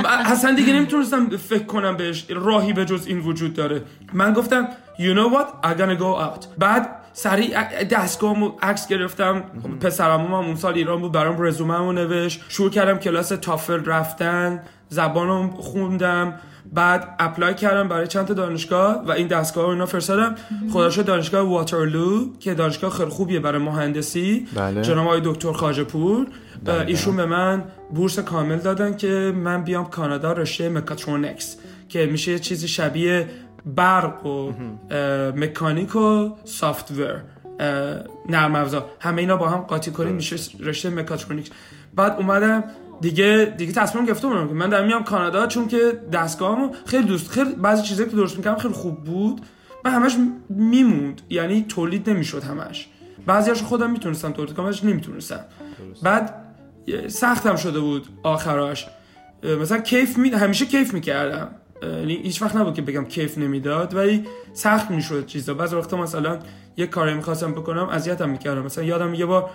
[0.05, 3.83] اصلا دیگه نمی‌تونستم فکر کنم بهش راهی به جز این وجود داره.
[4.13, 5.67] من گفتم you know what?
[5.67, 6.47] I'm gonna go out.
[6.59, 9.43] بعد سریع دستگاهمو عکس گرفتم.
[9.81, 12.45] پسرمو هم اون سال ایران بود برام رزوممو نوشت.
[12.49, 16.35] شروع کردم کلاس تافل رفتن زبانم خوندم.
[16.73, 20.35] بعد اپلای کردم برای چند تا دانشگاه و این دستگاه رو اینا فرستادم.
[20.73, 24.47] خدا دانشگاه واترلو که دانشگاه خیلی خوبیه برای مهندسی.
[24.55, 24.83] بله.
[24.83, 26.27] جناب آقای دکتر خواجه پور.
[26.87, 31.57] ایشون به من بورس کامل دادن که من بیام کانادا رشته مکاترونکس
[31.89, 33.29] که میشه چیزی شبیه
[33.67, 34.53] برق و
[35.37, 37.23] مکانیک و سافتور
[38.29, 38.85] نرم افزار.
[39.01, 41.51] همه اینا با هم قاطی کنیم میشه رشته مکاترونیکس
[41.95, 42.65] بعد اومدم
[43.01, 47.31] دیگه دیگه تصمیم گرفته بودم که من دارم میام کانادا چون که دستگاهمو خیلی دوست
[47.31, 49.41] خیلی بعضی چیزایی که درست می‌کردم خیلی خوب بود.
[49.85, 50.17] و همش
[50.49, 52.89] میموند یعنی تولید نمی‌شد همش.
[53.27, 55.41] بعضیاشو خودم می‌تونستم تولید کنم بعضیش نمی‌تونستم.
[56.03, 56.35] بعد
[57.09, 58.87] سختم شده بود آخراش.
[59.61, 60.31] مثلا کیف می...
[60.31, 61.49] همیشه کیف می‌کردم.
[62.07, 65.55] هیچ وقت نبود که بگم کیف نمی‌داد ولی سخت می‌شد چیزا.
[65.55, 66.39] بعضی وقتا مثلا
[66.77, 68.63] یه کاری می‌خواستم بکنم اذیتم می‌کردم.
[68.63, 69.51] مثلا یادم یه بار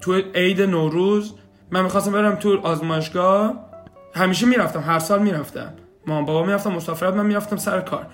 [0.00, 1.34] تو عید نوروز
[1.70, 3.54] من می‌خواستم برم تو آزمایشگاه.
[4.14, 5.72] همیشه می‌رفتم هر سال می‌رفتم.
[6.06, 8.06] مامان بابا می‌رفتم مسافرت من می‌رفتم سر کار.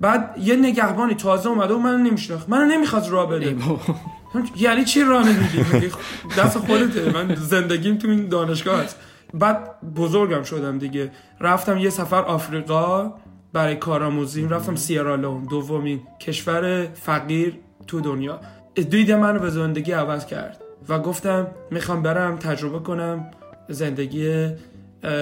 [0.00, 2.48] بعد یه نگهبانی تازه اومده و منو نمیشناخت.
[2.48, 3.56] منو نمی‌خواست راه بده.
[4.56, 5.90] یعنی چی راه نمیدی
[6.38, 7.12] دست خودته.
[7.12, 8.96] من زندگیم تو این دانشگاه هست.
[9.34, 11.10] بعد بزرگم شدم دیگه.
[11.40, 13.14] رفتم یه سفر آفریقا
[13.52, 14.48] برای کارآموزی.
[14.48, 18.40] رفتم سیرالون دومین کشور فقیر تو دنیا.
[18.74, 23.30] دیده منو به زندگی عوض کرد و گفتم می‌خوام برم تجربه کنم
[23.68, 24.48] زندگی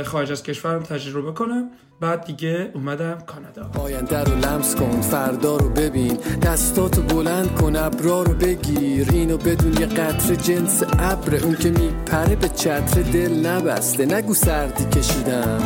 [0.04, 1.70] خارج از کشورم تجربه کنم.
[2.00, 3.80] بعد دیگه اومدم کانادا.
[3.80, 6.18] آینده رو لمس کن فردا رو ببین.
[6.42, 9.08] دستاتو بلند کن ابرا رو بگیر.
[9.12, 14.06] اینو بدون یه قطر جنس ابر اون که میپره به چتر دل نبسته.
[14.06, 15.58] نگو سردی کشیدم.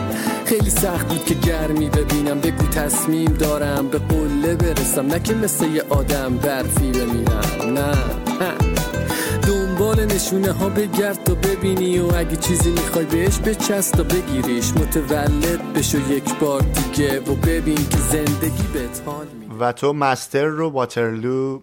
[0.44, 2.40] خیلی سخت بود که گرمی ببینم.
[2.40, 5.06] بگو تصمیم دارم به قله برسم.
[5.06, 7.92] نه که مثل یه آدم برفی بمیرم نه.
[9.90, 14.72] دنبال نشونه ها بگرد تا ببینی و اگه چیزی می‌خوای بهش بچست تا بگیریش.
[14.72, 20.44] متولد بشو یک بار دیگه و ببین که زندگی بهت حال میده و تو مستر
[20.44, 21.60] رو واترلو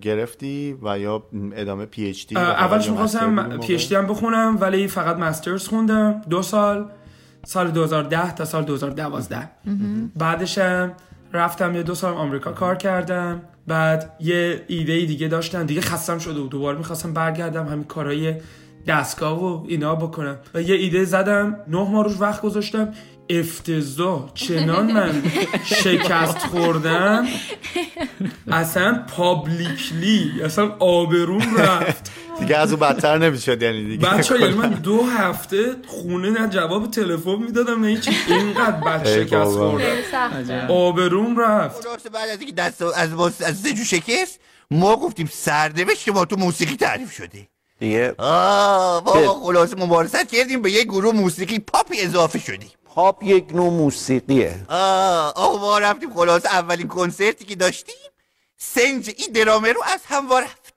[0.00, 4.88] گرفتی و یا ادامه پی اچ دی اولش می‌خواستم پی اچ دی هم بخونم ولی
[4.88, 6.22] فقط مسترز خوندم.
[6.30, 6.90] دو سال
[7.46, 9.50] سال 2010 تا سال 2012
[10.16, 10.92] بعدشم
[11.32, 13.40] رفتم یه دو سال آمریکا کار کردم.
[13.68, 16.50] بعد یه ایده دیگه داشتم دیگه خستم شده بود.
[16.50, 18.34] دوباره می‌خواستم برگردم همین کارهای
[18.86, 20.36] دستگاه و اینا بکنم.
[20.54, 21.56] و یه ایده زدم.
[21.68, 22.94] نه ماه روش وقت گذاشتم.
[23.30, 25.22] افتضاح چنان من
[25.64, 27.26] شکست خوردم
[28.50, 32.10] اصلا پابلیکلی اصلا آبروم رفت.
[32.40, 34.08] دیگه از اون بدتر نمی‌شد یعنی دیگه.
[34.08, 38.10] بچه یعنی من دو هفته خونه نه جواب تلفن می‌دادم نه هیچی.
[38.28, 39.50] اینقدر بد شکست.
[39.50, 41.88] خوردم آبروم رفت.
[41.88, 46.36] خلاصه بعد از اینکه دست از از سه جو شکست ما گفتیم سرنوشت ما تو
[46.36, 47.48] موسیقی تعریف شده.
[47.80, 52.70] دیگه آه بابا خلاصه مبارزت کردیم به یه گروه موسیقی پاپی اضافه شدیم.
[52.98, 54.64] پاپ یک نوع موسیقیه.
[54.68, 57.94] آه آه ما رفتیم خلاصه اولین کنسرتی که داشتیم.
[58.56, 60.74] سنج این درامه رو از هم وا رفت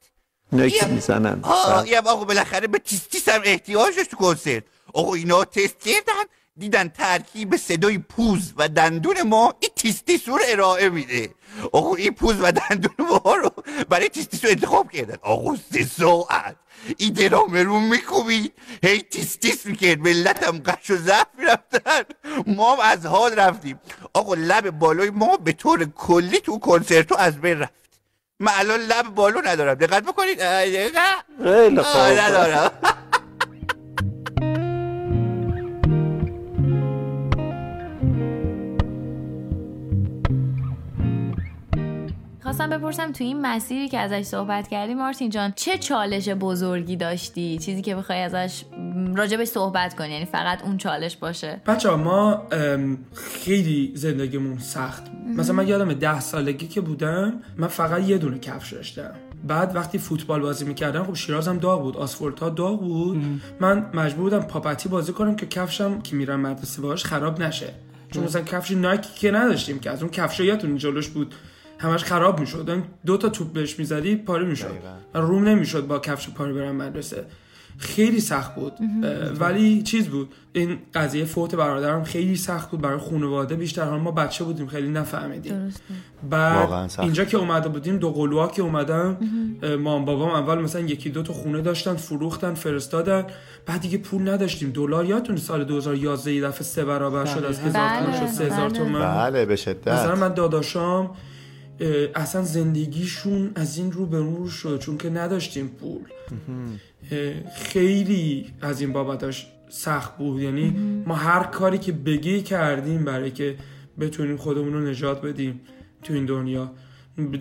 [0.53, 1.39] یه- می‌زنن.
[1.43, 4.63] آه یه آقا بالاخره به تیس تیس هم احتیاج داشت تو کنسرت.
[4.93, 6.23] آقا اینا تست کردن.
[6.61, 11.29] دیدن ترکیب صدای پوز و دندون ما این تیس تیس رو ارائه میده.
[11.73, 13.51] آقا این پوز و دندون ما رو
[13.89, 15.17] برای تیس تیس رو انتخاب کردن.
[15.21, 16.55] آقا سه ساعت.
[16.97, 18.53] این درامه رو میکوبید.
[18.83, 19.99] هی تیس تیس می‌کرد.
[19.99, 22.03] ملت هم غش و ضعف می‌رفتن.
[22.47, 23.79] ما هم از حال رفتیم.
[24.13, 27.73] آقا لب بالای ما به طور کلی تو کنسرتو از بین رفت.
[28.39, 29.73] من الان لب بالو ندارم.
[29.73, 30.39] دقت بکنید.
[31.43, 32.01] خیلی خوب.
[32.01, 32.71] ندارم.
[42.51, 47.57] خواستم بپرسم تو این مسیری که ازش صحبت کردی مارتین جان چه چالش بزرگی داشتی؟
[47.57, 48.63] چیزی که بخوای ازش
[49.15, 51.61] راجبش صحبت کنی یعنی فقط اون چالش باشه.
[51.67, 52.47] بچه ما
[53.13, 55.09] خیلی زندگیمون سخت.
[55.09, 55.39] بود.
[55.39, 59.11] مثلا من یادم ده سالگی که بودم من فقط یه دونه کفش داشتم.
[59.47, 63.23] بعد وقتی فوتبال بازی می‌کردم خب شیرازم داغ بود آسفالت ها داغ بود.
[63.59, 67.73] من مجبور بودم پاپتی بازی کنم که کفشم که میرم مدرسه باش خراب نشه.
[68.11, 71.35] چون مثلا کفش نایکی که نداشتیم که از اون کفش یادتون جلوش بود.
[71.81, 72.83] همش خراب می‌شد.
[73.05, 74.71] دو تا توپ بهش می‌زدی پاره می‌شد.
[75.13, 77.25] و روم نمی‌شد با کفش پاره برم مدرسه.
[77.77, 78.73] خیلی سخت بود.
[79.39, 80.33] ولی چیز بود.
[80.53, 82.81] این قضیه فوت برادرم خیلی سخت بود.
[82.81, 83.83] برای خانواده بیشتر.
[83.83, 85.73] حالا ما بچه بودیم خیلی نفهمیدیم.
[86.31, 86.99] واقعا بعد.
[86.99, 89.17] اینجا که اومده بودیم دو قلوها که اومدن
[89.79, 93.25] مام بابام اول مثلا یکی دو تا خونه داشتن فروختن فرستادن.
[93.65, 94.71] بعد دیگه پول نداشتیم.
[94.71, 98.45] دلار یادتون سال 2011 یه دفعه سه برابر شد از هزار تومن بله، شد سه
[98.45, 98.77] هزار بله.
[98.77, 101.09] تومن بله به مثلا شدت من داداشام
[102.15, 106.01] اصلا زندگیشون از این رو به اون رو شد چون که نداشتیم پول.
[107.55, 110.41] خیلی از این بابتاش سخت بود.
[110.41, 110.69] یعنی
[111.05, 113.55] ما هر کاری که بگی کردیم برای که
[113.99, 115.61] بتونیم خودمون رو نجات بدیم
[116.03, 116.71] تو این دنیا.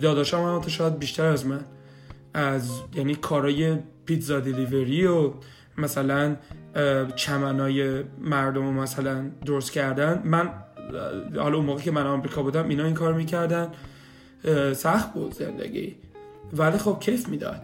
[0.01, 1.65] داداشم هم شاید بیشتر از من.
[2.33, 5.33] از یعنی کارای پیتزا دیلیوری و
[5.77, 6.35] مثلا
[7.15, 10.21] چمنای مردم رو مثلا درست کردن.
[10.25, 10.49] من
[11.35, 13.67] حالا اون موقع که من آمریکا بودم اینا این کار می‌کردن.
[14.73, 15.95] سخت بود زندگی.
[16.53, 17.61] ولی خب کیف می‌داد.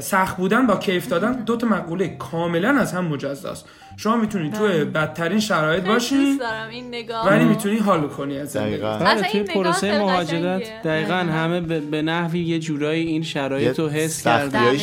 [0.00, 3.68] سخت بودن با کیف دادن دو تا مقوله کاملا از هم مجزاست.
[3.96, 6.38] شما می‌تونی توی بدترین شرایط باشی
[6.70, 8.98] این نگاه ولی می‌تونی حال کنی از زندگی دقیقاً.
[8.98, 10.82] بله اصلا توی پروسه مهاجرت.
[10.82, 14.76] دقیقا همه به, به نحوی یه جورایی این شرایط رو حس کردن.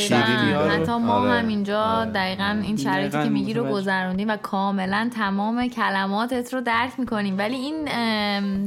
[0.69, 1.31] حتی ما آره.
[1.31, 3.73] هم اینجا دقیقا این شرایطی که میگی رو.
[3.73, 7.87] گذروندیم و کاملا تمام کلماتت رو درک می‌کنیم ولی این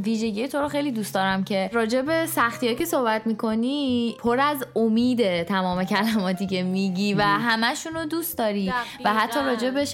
[0.00, 4.66] ویژگی تو رو خیلی دوست دارم که راجع به سختی که صحبت می‌کنی پر از
[4.76, 8.72] امیده تمام کلماتی که میگی و همشون رو دوست داری
[9.04, 9.40] و حتی.
[9.46, 9.84] راجع به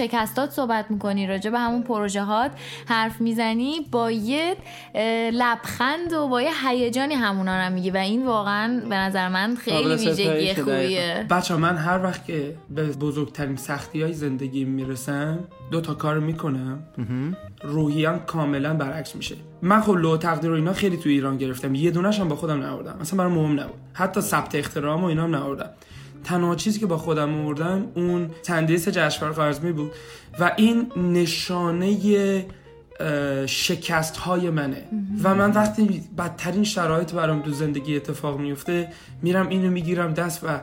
[0.42, 2.50] شکستات صحبت می‌کنی راجع به همون پروژه هات
[2.86, 4.56] حرف می‌زنی با یه
[5.32, 9.94] لبخند و با یه هیجانی همونا رو میگی و این واقعا به نظر من خیلی
[9.94, 10.54] ویژگی.
[10.54, 11.26] خوبیه.
[11.30, 15.38] بچه من هر وقت که به بزرگترین سختی های زندگی می‌رسم
[15.70, 16.82] دو تا کار می‌کنم.
[17.62, 19.36] روحیم کاملا برعکس میشه.
[19.62, 21.74] من خب لو تقدیر و اینا خیلی تو ایران گرفتم.
[21.74, 22.98] یه دونش هم با خودم نبردم.
[23.00, 23.80] اصلا برام مهم نبود.
[23.92, 25.70] حتی ثبت اخترام و اینا هم نبردم.
[26.24, 29.92] تنها چیزی که با خودم آوردم اون تندیس جشنواره خارزمی بود
[30.40, 32.46] و این نشانه
[33.46, 34.84] شکست های منه.
[35.22, 38.88] و من وقتی بدترین شرایط برام تو زندگی اتفاق میفته
[39.22, 40.60] میرم اینو می‌گیرم دست و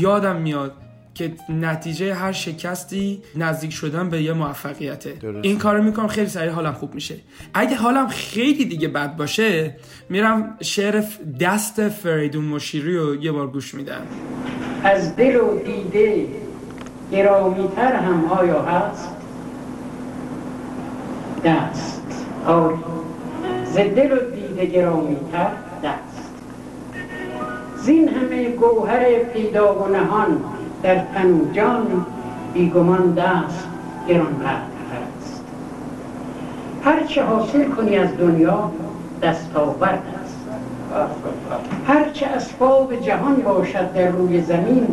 [0.00, 0.72] یادم میاد
[1.14, 5.12] که نتیجه هر شکستی نزدیک شدن به یه موفقیته.
[5.12, 5.44] درست.
[5.44, 7.14] این کارو می‌کنم خیلی سریع حالم خوب میشه.
[7.54, 9.76] اگه حالم خیلی دیگه بد باشه
[10.08, 11.04] میرم شعر
[11.40, 14.02] دست فریدون مشیری رو یه بار گوش میدم.
[14.84, 16.26] از دل و دیده
[17.12, 19.08] گرامیتر هم آیا هست؟
[21.44, 22.26] دست.
[22.46, 22.76] آری.
[23.64, 25.50] ز دل و دیده گرامیتر
[25.84, 26.30] دست.
[27.76, 30.40] زین همه گوهر پیدا و نهان
[30.82, 32.06] در تن و جان
[32.54, 33.68] بیگمان دست
[34.08, 34.62] گرانقدر
[35.18, 35.44] است
[36.84, 38.72] هرچه حاصل کنی از دنیا
[39.22, 40.17] دستاورد
[41.86, 44.86] هرچه اسباب جهان باشد در روی زمین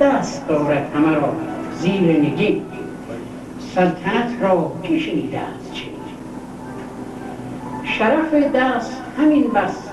[0.00, 1.32] دست دارد همه را
[1.80, 2.62] زیر نگین.
[3.74, 5.84] سلطنت را که شنیده از چه
[7.84, 9.88] شرف دست همین بس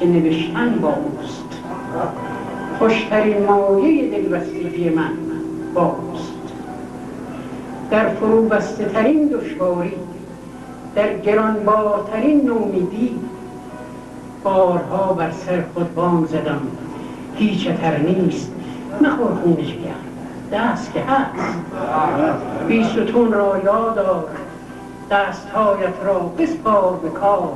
[0.00, 1.44] که نوشتن با اوست.
[2.78, 5.10] خوشترین مایه دلبستگی من
[5.74, 6.32] با اوست.
[7.90, 9.92] در فرو بسته ترین دشواری
[10.94, 13.20] در گرانبارترین نومیدی
[14.44, 16.60] بارها بر سر خود بام زدم.
[17.36, 18.52] هیچ تر نیست.
[19.00, 19.94] مخور خون جگر.
[20.52, 21.58] دست که هست.
[22.68, 24.24] بی ستون را یادار
[25.10, 27.52] دستهایت را بسپار به کار.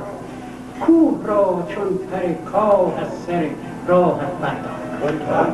[0.81, 3.45] کوه را چون پر کاه از سر
[3.87, 5.47] راحت بردار.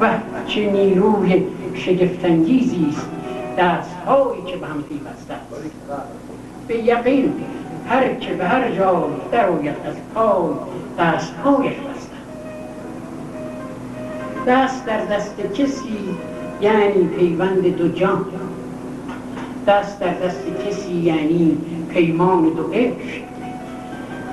[0.00, 0.08] و
[0.46, 3.08] چه نیروی شگفتانگیزی است.
[3.58, 5.64] دستهایی که به هم پیوسته است.
[6.68, 7.32] به یقین
[7.90, 10.50] هر که به هر جای در آید از پای
[10.98, 12.16] دستهایش بسته
[14.46, 15.98] دست در دست کسی
[16.60, 18.24] یعنی پیوند دو جان.
[19.66, 23.22] دست در دست کسی یعنی پیمان دو عشق.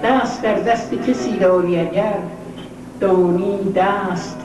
[0.04, 2.18] دست در دست کسی داری اگر
[3.00, 4.38] دانی دست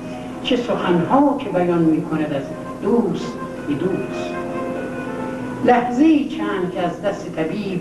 [0.42, 2.44] چه سخنها که بیان می کند از
[2.82, 3.32] دوست
[3.68, 4.34] به دوست.
[5.64, 7.80] لحظه چند که از دست طبیب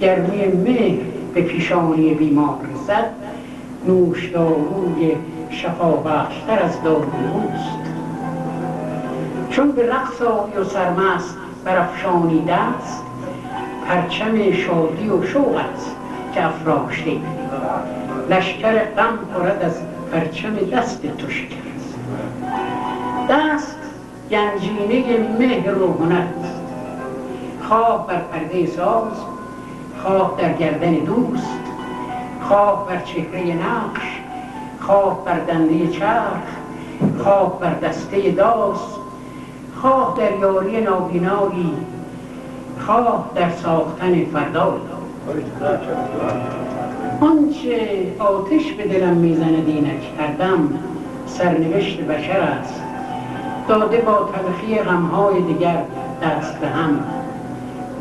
[0.00, 0.98] گرمی مهر
[1.34, 3.10] به پیشانی بیمار رسد
[3.86, 5.16] نوشداروی
[5.50, 7.80] شفابخشتر از داروست
[9.50, 13.02] چون به رقص آیی و سرمست برافشانی دست
[13.86, 15.96] پرچم شادی و شوق است
[16.34, 17.10] که افراشته
[18.30, 19.80] لشکر غم خورد از
[20.12, 21.98] پرچم دست تو شکست.
[23.30, 23.76] دست
[24.30, 26.60] گنجینه مهر و هنر است.
[27.68, 29.29] خواه بر پرده ساز
[30.02, 31.60] خواه در گردن دوست
[32.42, 34.20] خواه بر چهره نقش
[34.80, 36.42] خواه بر دنده چرخ
[37.22, 38.80] خواه بر دسته داس
[39.80, 41.72] خواه در یاری نابینایی
[42.86, 44.74] خواه در ساختن فردا
[47.20, 50.68] آنچه آتش به دلم می‌زند اینک کردم
[51.26, 52.82] سرنوشت بشر است.
[53.68, 55.84] داده با تلخی غمهای دیگر
[56.22, 57.19] دست به هم.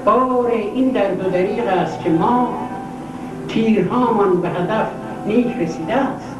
[0.05, 2.67] بار این درد و دریغ است که ما
[3.47, 4.87] تیرهامان به هدف
[5.25, 6.35] نیک رسیده است.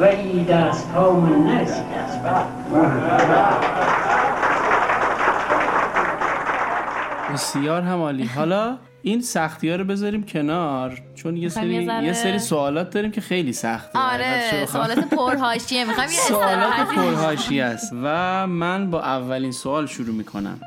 [0.00, 2.18] ولی دستهامان نرسیده است.
[7.32, 12.38] بسیار هم عالی حالا این سختی ها رو بذاریم کنار چون یه سری یه سری
[12.38, 13.98] سوالات داریم که خیلی سخته.
[13.98, 15.84] آره سوالات پرهاشیه.
[15.84, 17.92] می‌خوام یه سوالات پرهاشی است.
[18.02, 20.60] و من با اولین سوال شروع می‌کنم.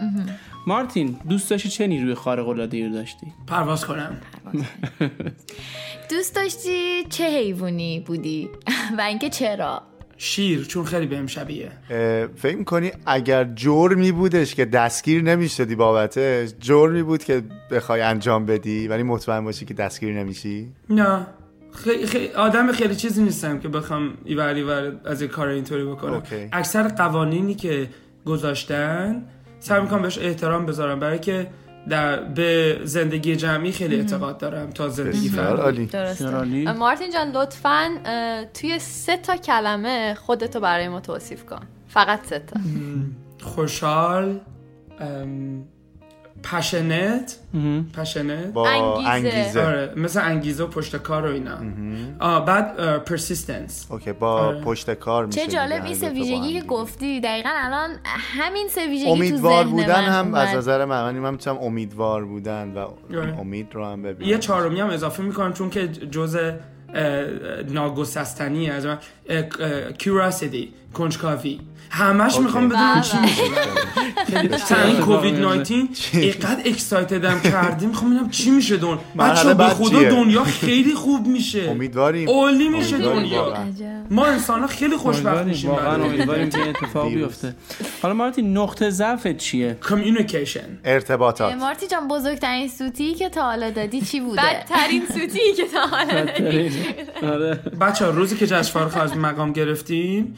[0.68, 4.18] مارتین دوست داشتی چه نیروی خارق العاده ای رو داشتی؟ پرواز کنم.
[6.12, 8.50] دوست داشتی چه حیوانی بودی؟
[8.98, 9.82] و اینکه چرا؟
[10.18, 11.72] شیر چون خیلی بهم شبیه.
[12.36, 18.88] فکر می‌کنی اگر جرمی بودش که دستگیر نمی‌شدی بابتش جرمی بود که بخوای انجام بدی
[18.88, 21.28] ولی مطمئن باشی که دستگیر نمیشی؟ نه.
[21.74, 22.28] خیلی خی...
[22.28, 26.14] آدم خیلی چیزی نیستم که بخوام اینور اونور از این کار اینطوری بکنم.
[26.14, 26.48] OK.
[26.52, 27.90] اکثر قوانینی که
[28.26, 29.24] گذاشتن
[29.62, 31.00] سعی می‌کنم بهش احترام بذارم.
[31.00, 31.48] برای که
[31.90, 36.74] در به زندگی جمعی خیلی اعتقاد دارم تا زندگی فردی درسته.
[36.74, 37.90] مارتین جان لطفا
[38.54, 41.62] توی سه تا کلمه خودتو برای ما توصیف کن.
[41.88, 42.60] فقط سه تا.
[43.42, 44.40] خوشحال
[45.00, 45.64] ام،
[46.44, 47.38] passionate
[47.98, 49.10] passionate با انگیزه.
[49.10, 51.58] انگیزه آره مثل انگیزه و پشتکار و اینا
[52.20, 54.62] آه بعد persistence OK با آره.
[54.62, 56.68] پشتکار میشه چه جالب این ویژگی که.
[56.68, 60.58] گفتی دقیقا الان همین سه ویژگی تو امیدوار بودن من هم از اومد.
[60.58, 63.40] نظر من من من می‌تونم امیدوار بودن و آره.
[63.40, 66.38] امید رو هم ببینم یه چهارمی هم اضافه می‌کنم چون که جز
[67.70, 68.98] ناگسستنی از من
[69.98, 72.40] curiosity کنجکاوی همش.
[72.40, 74.42] می‌خوام بدونم چی بله.
[74.42, 75.76] میشه مثلا این کووید 19
[76.14, 77.90] اینقدر اکسایتدم کردیم.
[77.90, 81.70] می‌خوام ببینم چی میشه دون بچه به خدا؟ دنیا خیلی خوب میشه.
[81.70, 82.30] امیدواریم.
[82.30, 83.58] عالی میشه دنیا.
[84.10, 85.70] ما انسان ها خیلی خوشبخت میشیم.
[85.70, 87.14] واقعا بعد امیدواریم که اتفاق.
[87.14, 87.56] بیفته.
[88.02, 91.54] حالا مارتین نقطه ضعفت چیه؟ کامیونیکیشن ارتباطات.
[91.54, 96.26] مارتی جان بزرگترین سوتی که تا حالا دادی چی بوده؟ بدترین سوتی که تا حالا
[96.26, 96.72] دادی.
[97.24, 97.60] آره.
[97.82, 100.36] بچه روزی که جشن فارغ از مقام گرفتیم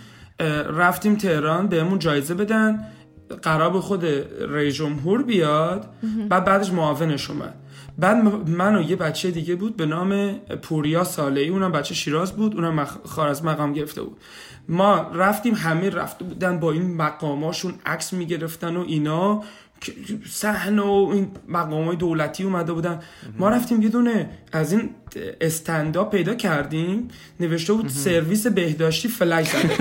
[0.77, 2.87] رفتیم تهران بهمون جایزه بدن.
[3.41, 4.05] قرار به خود
[4.49, 5.89] رئیس جمهور بیاد.
[6.29, 7.53] بعد بعدش معاونش اومد.
[7.97, 10.31] بعد من و یه بچه دیگه بود به نام
[10.61, 12.55] پوریا سالهی اونم بچه شیراز بود.
[12.55, 12.97] اونم مخ...
[13.05, 14.17] خارج مقام گرفته بود.
[14.69, 19.43] ما رفتیم همه رفته بودن با این مقاماشون عکس می‌گرفتن و اینا.
[20.29, 22.99] صحنه و این مقام های دولتی اومده بودن.
[23.37, 24.89] ما رفتیم یه دونه از این
[25.41, 27.07] استندا پیدا کردیم
[27.39, 29.77] نوشته بود سرویس بهداشتی فلک زده.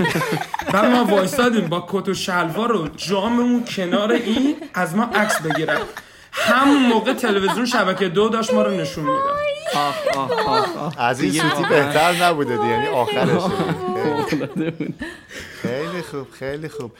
[0.73, 5.77] بعد ما وایستادیم با کت و شلوار و جاممون کنار این از ما عکس بگیرن.
[6.31, 9.21] همون موقع تلویزیون شبکه دو داشت ما رو نشون می‌داد.
[9.75, 13.41] آخ آخ آخ آخ از این سوتی بهتر نبوده دیگه یعنی آخرش
[15.61, 16.27] خیلی خوب.
[16.31, 16.91] خیلی خوب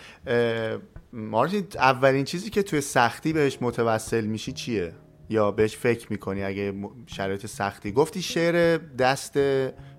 [1.14, 4.94] مارتین اولین چیزی که توی سختی بهش متوسل میشی چیه؟
[5.30, 6.74] یا بهش فکر می‌کنی اگه
[7.08, 9.34] شرایط سختی؟ گفتی شعر دست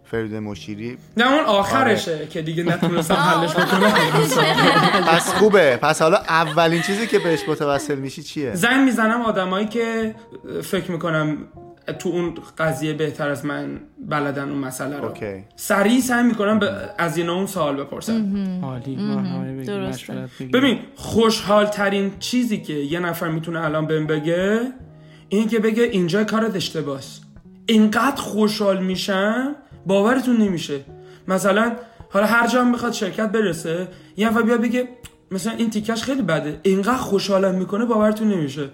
[0.05, 0.99] فرید مشیری.
[1.17, 3.91] نه اون آخرشه که دیگه نتونستم حلش بکنم.
[5.09, 5.77] پس خوبه.
[5.77, 10.15] پس حالا اولین چیزی که بهش متوسل میشی چیه؟ زنگ می‌زنم آدمایی که
[10.63, 11.39] فکر می‌کنم
[11.93, 15.05] تو اون قضیه بهتر از من بلدن اون مسئله رو.
[15.05, 15.45] اوکی.
[15.57, 18.61] سریع سعی می‌کنم به از اینا اون سوال بپرسم.
[18.63, 18.99] عالی.
[20.53, 24.61] ببین خوشحال ترین چیزی که یه نفر می‌تونه الان بهم بگه
[25.29, 27.21] این که بگه اینجا کارت اشتباس
[27.67, 29.55] اینقدر خوشحال میشم
[29.87, 30.81] باورتون نمیشه.
[31.29, 31.77] مثلا
[32.11, 34.89] حالا هر جا هم می‌خواد شرکت برسه یه نفر بیاد بگه
[35.35, 36.61] مثلا این تیکش خیلی بده.
[36.63, 38.71] اینقدر خوشحالم می‌کنه باورتون نمیشه.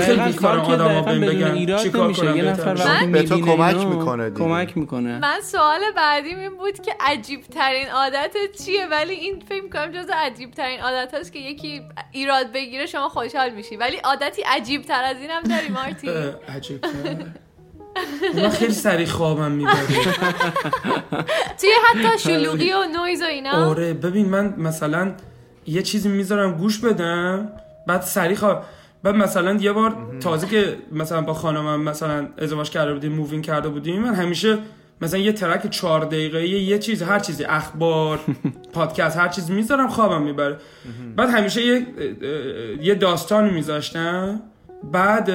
[0.00, 2.22] خیلی کار که آدم ها دقیقاً بهم بدون بگن ایراد چیکار نمیشه.
[2.22, 4.30] کنم یه نفر به تو کمک می‌کنه.
[4.30, 5.18] کمک می‌کنه.
[5.18, 10.06] من سوال بعدیم این بود که عجیب ترین عادت چیه؟ ولی این فکر کنم جز
[10.12, 11.82] عجیب ترین عادت هست که یکی
[12.12, 13.76] ایراد بگیره شما خوشحال میشی.
[13.76, 16.08] ولی عادتی عجیب تر از این هم داری مارتی.
[16.48, 16.86] عجیب
[18.34, 19.86] من خیلی سریع خوابم می‌بره.
[21.60, 23.70] توی حتی شلوغی و نویز و اینا.
[23.70, 25.14] آره ببین من مثلا
[25.70, 27.48] یه چیزی می‌ذارم گوش بدم
[27.86, 28.64] بعد سریع خواب
[29.02, 33.42] بعد مثلا یه بار تازه که مثلا با خانمم مثلا ازدواج کرده بودیم move in
[33.42, 34.58] کرده بودیم من همیشه
[35.00, 38.20] مثلا یه track چهار دقیقه یه چیز هر چیزی اخبار
[38.74, 40.56] پادکست هر چیز می‌ذارم خوابم می‌بره.
[41.16, 41.86] بعد همیشه یه
[42.82, 44.40] یه داستانی میذاشتم.
[44.92, 45.30] بعد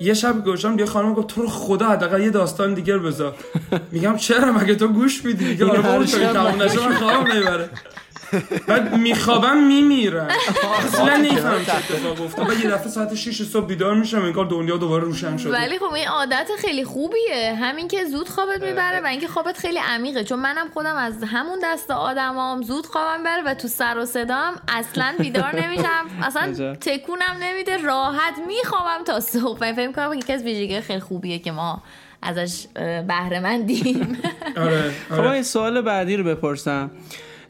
[0.00, 3.34] یه شب گوشم یه خانم گفت تو رو خدا حداقل یه داستان دیگه رو بذار.
[3.92, 6.06] میگم چرا؟ مگه تو گوش میدی؟ میگه آره
[6.66, 7.68] تو خوابم نمی‌بره
[8.66, 10.28] بعد میخوابم میمیرم.
[10.86, 12.46] اصلا نمیفهم چه اتفاق افتاد.
[12.48, 15.52] بعد یه دفعه ساعت 6 صبح بیدار میشم انگار دنیا دوباره روشن شده.
[15.52, 17.54] ولی خب این عادت خیلی خوبیه.
[17.60, 20.24] همین که زود خوابت می‌بره و اینکه خوابت خیلی عمیقه.
[20.24, 24.54] چون منم خودم از همون دست آدمام زود خوابم می‌بره و تو سر و صدام
[24.68, 26.06] اصلا بیدار نمیشم.
[26.22, 26.74] اصلا.
[26.74, 27.76] تکونم نمیده.
[27.76, 29.72] راحت میخوابم تا صبح.
[29.72, 31.82] فکر کنم یکی از ویژگی خیلی خوبیه که ما
[32.22, 32.66] ازش
[33.08, 34.18] بهره مندیم.
[34.56, 36.90] آره خب آره این سوال بعدی رو بپرسم.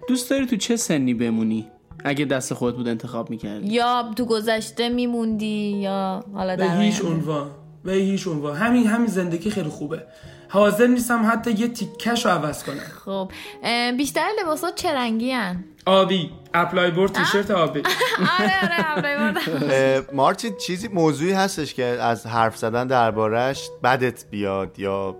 [0.08, 1.66] دوست داری تو چه سنی بمونی؟
[2.04, 3.66] اگه دست خودت بود انتخاب می‌کردی.
[3.66, 7.16] یا تو گذشته میموندی یا حالا به در هیچ آینده.
[7.16, 7.50] عنوان
[7.84, 8.56] به هیچ عنوان.
[8.56, 10.02] همین همین زندگی خیلی خوبه.
[10.48, 12.76] حاضر نیستم حتی یه تیکش رو عوض کنم.
[13.04, 13.30] خب
[13.96, 16.30] بیشتر لباسات چه رنگی هن؟ آبی.
[16.54, 17.82] اپلای بورد تیشرت آبی.
[18.40, 25.16] آره آره مارتین چیزی موضوعی هستش که از حرف زدن دربارش بدت بیاد یا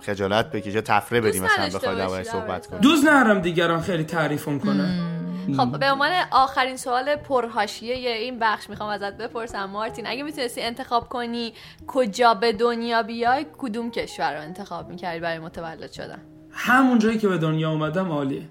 [0.00, 2.80] خجالت بکشه تفره دوست مثلا بخوای درباره باشی صحبت درباره کنی.
[2.80, 5.14] دوست نرم دیگران خیلی تعریفم کنن.
[5.56, 11.08] خب به عنوان آخرین سوال پرهاشیه این بخش می‌خوام ازت بپرسم مارتین اگه می‌تونستی انتخاب
[11.08, 11.52] کنی
[11.86, 16.18] کجا به دنیا بیای کدوم کشور رو انتخاب می‌کردی برای متولد شدن؟
[16.50, 18.42] همون جایی که به دنیا اومدم عالیه.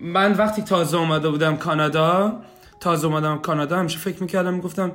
[0.00, 2.40] من وقتی تازه اومده بودم کانادا
[2.80, 4.92] تازه اومدم کانادا همیشه فکر می‌کردم می‌گفتم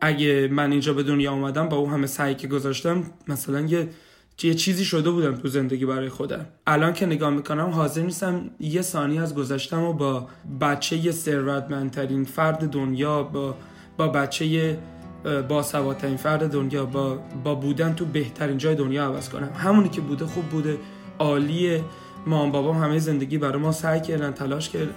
[0.00, 3.88] اگه من اینجا به دنیا اومدم با اون همه سعی که گذاشتم مثلا یه
[4.42, 6.46] یه چیزی شده بودم تو زندگی برای خودم.
[6.66, 10.26] الان که نگاه می‌کنم حاضر نیستم یه ثانیه از گذشتم و با
[10.60, 13.54] بچه ثروتمندترین فرد دنیا با
[13.98, 14.78] با بچه
[15.48, 19.50] باسوادترین فرد دنیا با با بودن تو بهترین جای دنیا عوض کنم.
[19.56, 20.78] همونی که بوده خوب بوده
[21.18, 21.84] عالیه
[22.26, 24.94] مام بابام همه زندگی برای ما سعی کردن تلاش کردن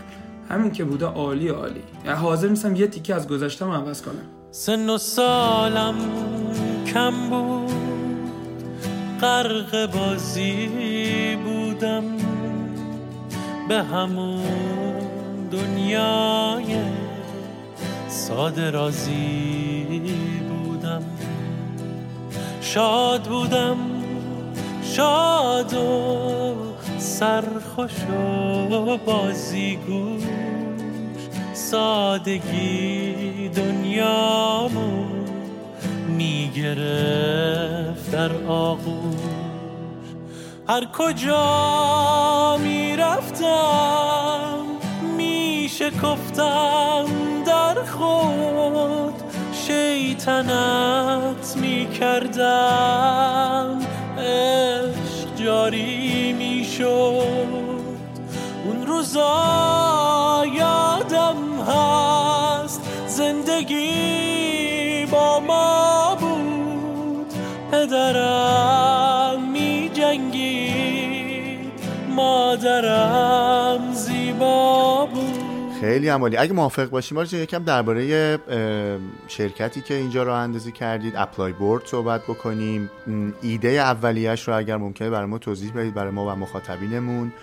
[0.50, 1.84] همین که بوده عالی عالی.
[2.06, 4.26] یعنی حاضر نیستم یه تیکه از گذشتم عوض کنم.
[4.52, 5.96] سن و سالم
[6.88, 7.65] کم بود.
[9.22, 12.04] غرق بازی بودم
[13.70, 14.44] به همون
[15.52, 16.78] دنیای
[18.08, 20.02] ساده رازی
[20.50, 21.04] بودم.
[22.62, 23.78] شاد بودم
[24.84, 26.56] شاد و
[26.98, 28.04] سرخوش
[28.72, 30.24] و بازیگوش.
[31.54, 35.15] سادگی دنیامو
[36.08, 39.16] می‌گرفت در آغوش.
[40.70, 44.66] هر کجا می‌رفتم
[45.18, 47.06] میشکفتم
[47.46, 49.14] در خود.
[49.68, 53.06] شیطنت می‌کردم
[54.18, 57.66] عشق جاری می‌شد.
[58.66, 64.15] اون روزا یادم هست زندگی
[67.86, 71.72] پدرم می جنگید
[72.10, 75.40] مادرم زیبا بود.
[75.82, 76.38] خیلی عمالی.
[76.38, 78.38] اگه موافق باشیم آرزو یکم درباره
[79.28, 82.90] شرکتی که اینجا راه اندازی کردید اپلای بورد صحبت بکنیم.
[83.42, 87.34] ایده اولیش رو اگر ممکنه برای ما توضیح بدید برای ما و مخاطبینمون.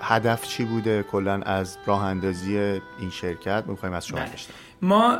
[0.00, 3.64] هدف چی بوده؟ کلا از راه اندازی این شرکت.
[3.66, 4.28] می‌خوایم از شما بله.
[4.28, 4.58] بشنویم.
[4.82, 5.18] ما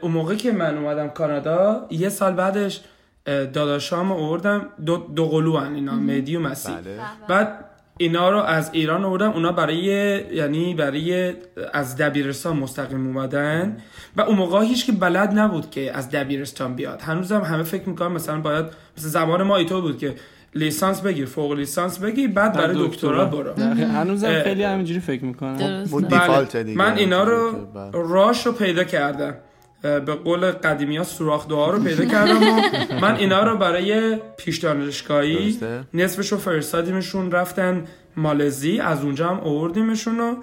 [0.00, 2.80] اون موقع که من اومدم کانادا یه سال بعدش
[3.26, 4.66] داداشام آوردم.
[4.86, 6.74] دو, دو قلو هن اینا مهدی و مسیح.
[6.74, 6.98] بله.
[7.28, 7.64] بعد
[7.98, 9.30] اینا رو از ایران آوردم.
[9.30, 9.84] اونا برای
[10.32, 11.34] یعنی برای
[11.72, 13.76] از دبیرستان مستقیم اومدن.
[14.16, 17.00] و اون موقع هیچ که بلد نبود که از دبیرستان بیاد.
[17.00, 18.64] هنوزم همه فکر می‌کنم مثلا باید
[18.96, 20.14] مثلا زمان ما ایطور بود که
[20.54, 23.62] لیسانس بگیر فوق لیسانس بگیر بعد برای دکترا برو.
[23.62, 25.56] هنوزم خیلی همینجوری فکر می‌کنم.
[25.56, 26.08] بله.
[26.08, 26.78] دیفالت دیگه.
[26.78, 27.90] من اینا رو بله.
[27.92, 29.34] راش رو پیدا کردم.
[29.82, 32.60] به قول قدیمی ها سوراخ دعا رو پیدا کردم و
[33.00, 35.58] من اینا رو برای پیش دانشگاهی.
[35.94, 37.84] نصفش رو فرستادیمشون رفتن
[38.16, 40.36] مالزی از اونجا هم آوردیمشون و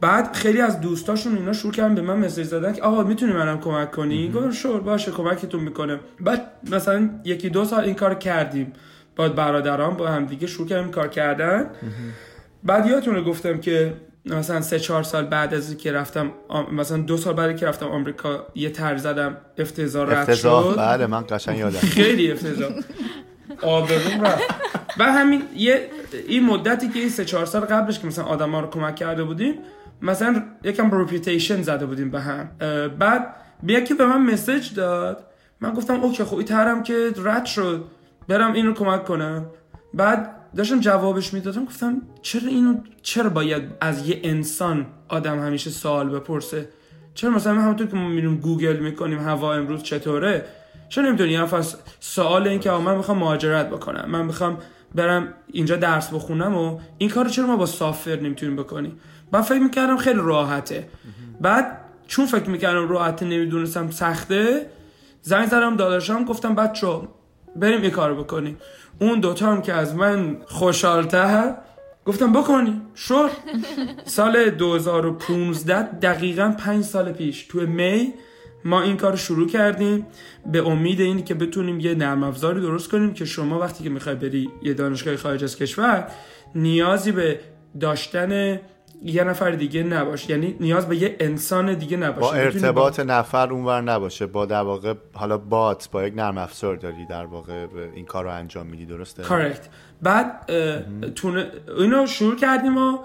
[0.00, 3.60] بعد خیلی از دوستاشون اینا شروع کردن به من مسیج زدن که آقا می‌تونی منم
[3.60, 6.00] کمک کنی؟ گفتم شور باشه کمکتون می‌کنه.
[6.20, 8.72] بعد مثلا یکی دو سال این کار کردیم.
[9.16, 11.70] با برادران با هم دیگه شروع کردیم کار کردن.
[12.64, 13.94] بعد یادتونه گفتم که
[14.26, 17.86] مثلا سه چهار سال بعد از که رفتم آم- مثلا دو سال بعد که رفتم
[17.86, 20.78] آمریکا یه تر زدم افتضاح رد افتضاح؟ شد.
[20.78, 21.78] بله من قشنگ یادم.
[21.78, 22.70] خیلی افتضاح.
[23.62, 24.42] آبروم رفت.
[24.98, 25.88] و همین یه
[26.28, 29.54] این مدتی که این سه چهار سال قبلش که مثلا آدما رو کمک کرده بودیم
[30.02, 32.50] مثلا یکم رپیتیشن زده بودیم به هم.
[32.98, 35.24] بعد بیا که به من مسج داد.
[35.60, 37.84] من گفتم OK خب این ترم که رد شد
[38.28, 39.46] برم اینو کمک کنم.
[39.94, 46.08] بعد داشتم جوابش می‌دادم گفتم چرا اینو چرا باید از یه انسان آدم همیشه سوال
[46.08, 46.68] بپرسه؟
[47.14, 50.44] چرا مثلا همونطور که ما میریم گوگل می‌کنیم هوا امروز چطوره؟
[50.88, 51.64] چرا نمی‌تونی یه نفر
[52.00, 54.58] سوال این که من می‌خوام مهاجرت بکنم من می‌خوام
[54.94, 59.00] برم اینجا درس بخونم و این کار چرا ما با software نمی‌تونیم بکنیم؟
[59.32, 60.88] من فکر می‌کردم خیلی راحته.
[61.40, 64.66] بعد چون فکر می‌کردم راحته نمی‌دونستم سخته
[65.22, 67.00] زنگ زدم داداشم گفتم بچه
[67.56, 68.58] بریم این کارو بکنیم.
[69.00, 71.54] اون دوتا هم که از من خوشحالتر
[72.04, 72.82] گفتم بکنی.
[72.94, 73.30] شور.
[74.04, 78.14] سال 2015 دقیقا پنج سال پیش تو می
[78.64, 80.06] ما این کار رو شروع کردیم.
[80.46, 84.14] به امید این که بتونیم یه نرم افزاری درست کنیم که شما وقتی که می‌خوای
[84.14, 86.06] بری یه دانشگاه خارج از کشور
[86.54, 87.40] نیازی به
[87.80, 88.60] داشتن
[89.04, 90.30] یه نفر دیگه نباشه.
[90.30, 92.20] یعنی نیاز به یه انسان دیگه نباشه.
[92.20, 94.26] با ارتباط نفر اونور نباشه.
[94.26, 98.30] با در واقع حالا bot با یک نرم افزار داری در واقع این کار رو
[98.30, 99.68] انجام میدی درسته؟ correct
[100.02, 100.50] بعد
[101.14, 101.46] تونه
[101.78, 102.98] اینو شروع کردیم و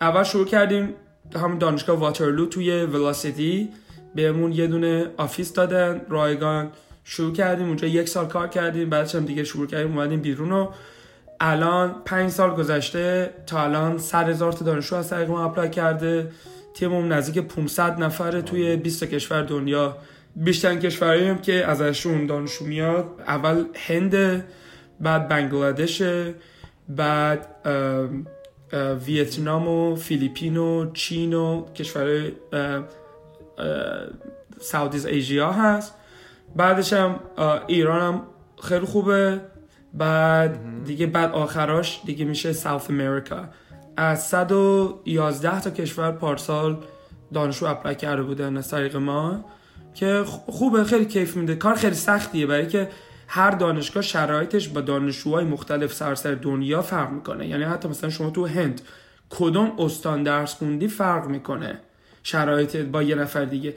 [0.00, 0.94] اول شروع کردیم
[1.34, 3.68] هم دانشگاه واترلو توی Velocity
[4.14, 6.70] بهمون یه دونه office دادن رایگان.
[7.08, 10.70] شروع کردیم اونجا یک سال کار کردیم بعدش هم دیگه شروع کردیم اومدیم بیرون و
[11.40, 16.30] الان پنج سال گذشته تا الان 100 هزار تا دانشجو از طریق ما اپلای کرده.
[16.74, 19.96] تیممون نزدیک 500 نفره توی 20 تا کشور دنیا.
[20.36, 24.44] بیشترین کشورهایی هم که ازشون دانشجو میاد اول هند
[25.00, 26.02] بعد بنگلادش
[26.88, 27.48] بعد
[29.06, 32.32] ویتنام و فیلیپین و چین و کشور
[34.60, 35.94] ساودیز ایژیا هست.
[36.56, 37.20] بعدش هم
[37.66, 38.22] ایران هم
[38.62, 39.40] خیلی خوبه.
[39.96, 43.48] بعد دیگه بعد آخراش دیگه میشه ساوت امریکا
[43.96, 46.76] از 111 تا کشور پارسال
[47.34, 49.44] دانشجو اپلای کرده بودن از طریق ما
[49.94, 51.54] که خوبه خیلی کیف میده.
[51.54, 52.88] کار خیلی سختیه برای که
[53.28, 57.46] هر دانشگاه شرایطش با دانشجوهای مختلف سراسر دنیا فرق می‌کنه.
[57.48, 58.80] یعنی حتی مثلا شما تو هند
[59.30, 61.78] کدوم استان درس خوندی فرق می‌کنه؟
[62.22, 63.74] شرایط با یه نفر دیگه.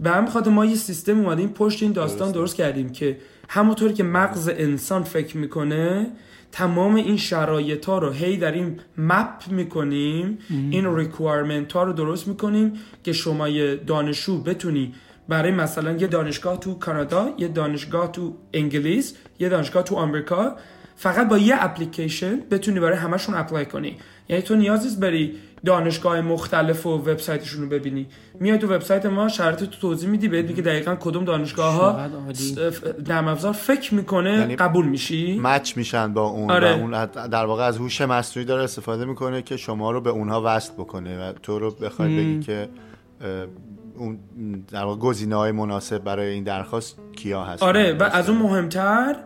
[0.00, 3.16] به همین خاطر ما یه سیستم اومدیم پشت این داستان درست کردیم که
[3.48, 6.10] همونطوری که مغز انسان فکر می‌کنه
[6.52, 12.28] تمام این شرایط ها رو هی در این map می‌کنیم این requirement ها رو درست
[12.28, 12.72] می‌کنیم
[13.04, 14.94] که شما یه دانشجو بتونی.
[15.28, 20.56] برای مثلا یه دانشگاه تو کانادا یه دانشگاه تو انگلیس یه دانشگاه تو آمریکا
[20.96, 23.96] فقط با یه اپلیکیشن بتونی برای همشون apply کنی.
[24.28, 28.06] یعنی تو نیاز نیست بری دانشگاه مختلف و وبسایتشون رو ببینی.
[28.40, 32.06] میای تو وبسایت ما شرط تو توضیح میدی بهت میگه دقیقا کدوم دانشگاه ها.
[33.08, 36.74] نرم افزار فکر می‌کنه یعنی قبول میشی؟ مچ میشن با اون آره.
[36.74, 40.42] و اون در واقع از هوش مصنوعی داره استفاده می‌کنه که شما رو به اونها
[40.44, 42.68] وصل بکنه و تو رو بخوای بگی که
[43.96, 44.18] اون
[44.72, 49.16] در واقع گزینه های مناسب برای این درخواست کیا هست آره و از اون مهمتر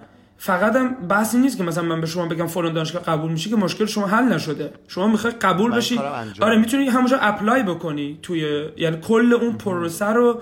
[0.44, 3.56] فقط هم بحثی نیست که مثلا من به شما بگم فلان دانشگاه قبول میشه که
[3.56, 4.70] مشکل شما حل نشده.
[4.88, 6.00] شما می‌خوای قبول بشی.
[6.40, 10.40] آره می‌تونی همونجا اپلای بکنی توی یعنی کل اون پروسه رو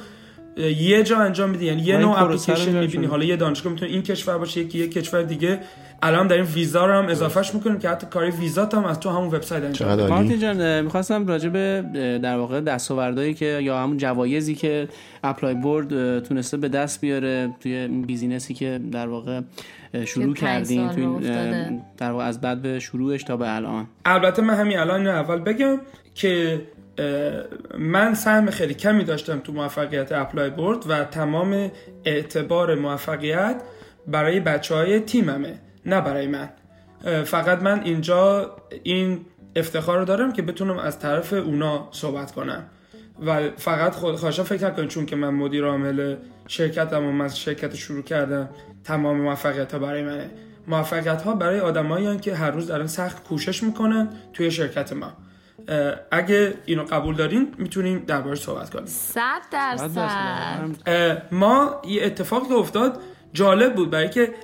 [0.57, 1.67] یه جا انجام میدی.
[1.67, 3.07] یعنی یه نوع اپلیکیشن می‌بینی.
[3.07, 5.61] حالا یه دانشگاه می‌تونه این کشور باشه یکی یه کشور دیگه.
[6.03, 9.27] الان داریم ویزا رو هم اضافهش می‌کنیم که حتی کاری ویزات هم از تو همون
[9.27, 10.07] وبسایت انجام.
[10.09, 11.85] مارتین جان می‌خواستم راجع به
[12.23, 14.89] در واقع دستاوردهایی که یا همون جوایزی که
[15.25, 19.41] ApplyBoard تونسته به دست بیاره توی این business ی که در واقع
[20.05, 21.31] شروع کردین توی
[21.99, 23.87] در واقع از بدو شروعش تا به الان.
[24.05, 25.81] البته من همین الان اول بگم
[26.15, 26.61] که
[27.79, 31.71] من سهم خیلی کمی داشتم تو موفقیت ApplyBoard و تمام
[32.05, 33.63] اعتبار موفقیت
[34.07, 35.55] برای بچه های تیممه.
[35.87, 36.49] نه برای من.
[37.25, 39.27] فقط من اینجا این
[39.57, 42.67] افتخار رو دارم که بتونم از طرف اونا صحبت کنم.
[43.27, 46.17] و فقط خود خواهشان فکر نکنید چون که من مدیر عامل
[46.47, 48.49] شرکتم و من شرکت شروع کردم
[48.85, 50.31] تمام موفقیت ها برای منه.
[50.69, 55.13] موفقیت ها برای آدمایی که هر روز دارن سخت کوشش می‌کنن توی شرکت ما.
[56.11, 61.23] اگه اینو قبول دارین می‌تونیم دربارش صحبت کنیم صد درصد.
[61.33, 63.01] ما یه اتفاقی که افتاد
[63.33, 64.35] جالب بود برای که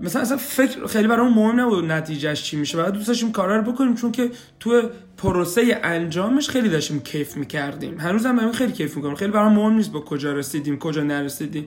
[0.00, 2.78] مثلا اصلا فکر خیلی برام مهم نبود نتیجهش چی میشه.
[2.78, 4.30] بعد دوست داشتیم کارا رو بکنیم چون که
[4.60, 4.82] تو
[5.16, 8.00] پروسه انجامش خیلی داشتیم کیف می‌کردیم.
[8.00, 11.66] هنوز هم برام خیلی کیف می‌کنم خیلی برام مهم نیست با کجا رسیدیم کجا نرسیدیم.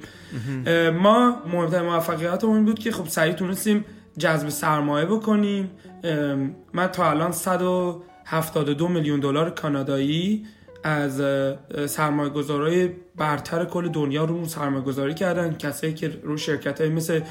[1.01, 3.85] ما مهمترین موفقیتمون بود که خب سریع تونستیم
[4.17, 5.71] جذب سرمایه بکنیم.
[6.73, 10.45] من تا الان 172 میلیون دلار کانادایی
[10.83, 11.21] از
[11.89, 15.57] سرمایه برتر کل دنیا رو سرمایه گذاری کردن.
[15.57, 17.21] کسایی که رو شرکت های مثل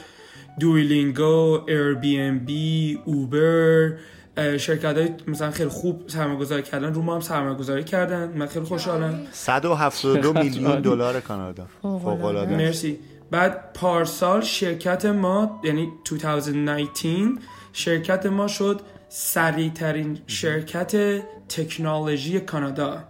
[0.61, 3.93] دویلینگو، ایر بی ام بی، اوبر
[4.37, 8.33] شرکت های مثلا خیلی خوب سرمایه گذاری کردن رو ما هم سرمایه گذاری کردن.
[8.37, 9.27] من خیلی خوشحالم.
[9.33, 10.81] 172 چقدر میلیون.
[10.81, 11.67] دلار کانادا.
[11.83, 12.99] فوق العاده مرسی.
[13.31, 17.17] بعد پارسال شرکت ما یعنی 2019
[17.73, 23.05] شرکت ما شد سریع ترین شرکت تکنولوژی کانادا.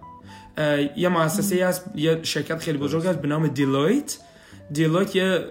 [0.97, 4.19] یه مؤسسه هست یه شرکت خیلی بزرگ هست به نام Deloitte
[4.73, 5.45] Deloitte یه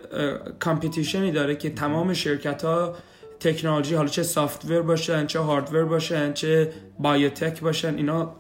[0.60, 2.95] competition ی داره که تمام شرکت ها
[3.39, 8.36] تکنولوژی حالا چه سافتور باشن چه هاردور باشن چه بایوتک باشن اینا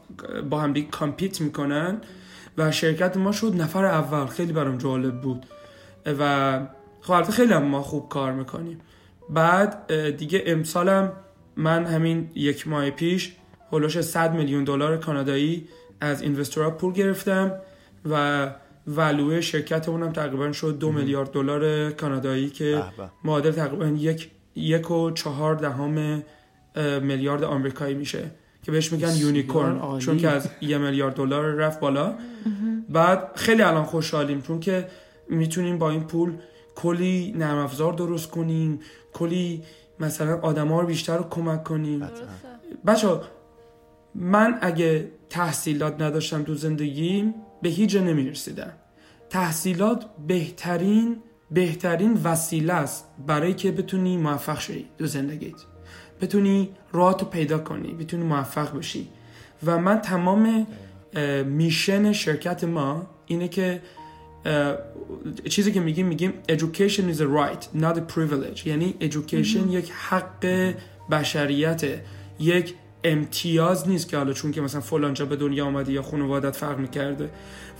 [0.49, 2.01] با هم دیگه کامپیت می‌کنن.
[2.57, 4.25] و شرکت ما شد نفر اول.
[4.25, 5.45] خیلی برام جالب بود.
[6.19, 6.59] و
[7.01, 8.81] خب البته خیلی هم ما خوب کار می‌کنیم.
[9.29, 11.11] بعد دیگه امسالم
[11.55, 13.35] من همین یک ماه پیش
[13.71, 15.67] هلوش 100 میلیون دلار کانادایی
[16.01, 17.51] از اینوستورها پول گرفتم
[18.11, 18.47] و
[18.87, 22.83] ولوی شرکتمون هم تقریبا شد دو میلیارد دلار کانادایی که.
[23.23, 26.23] معادل تقریبا یک یک و چهار دهم
[27.01, 28.31] میلیارد آمریکایی میشه
[28.63, 29.99] که بهش میگن یونیکورن.
[29.99, 32.15] چون که از یه میلیارد دلار رفت بالا.
[32.89, 34.87] بعد خیلی الان خوشحالیم چون که
[35.29, 36.33] می‌تونیم با این پول
[36.75, 38.79] کلی نرم افزار درست کنیم
[39.13, 39.63] کلی
[39.99, 42.07] مثلا آدما رو بیشتر رو کمک کنیم.
[42.85, 43.07] بچه
[44.15, 48.73] من اگه تحصیلات نداشتم تو زندگیم به هیچ جا نمی‌رسیدم.
[49.29, 51.17] تحصیلات بهترین
[51.51, 55.55] بهترین وسیله است برای که بتونی موفق شی تو زندگیت.
[56.21, 59.07] بتونی راهتو پیدا کنی بتونی موفق بشی.
[59.65, 60.67] و من تمام
[61.45, 63.81] میشن شرکت ما اینه که
[65.49, 68.67] چیزی که میگیم میگیم education is a right not a privilege.
[68.67, 70.73] یعنی education یک حق
[71.11, 72.05] بشریته
[72.39, 72.73] یک
[73.03, 76.79] امتیاز نیست که حالا چون که مثلا فلان جا به دنیا آمدی یا خانوادت فرق
[76.79, 77.29] می‌کرده.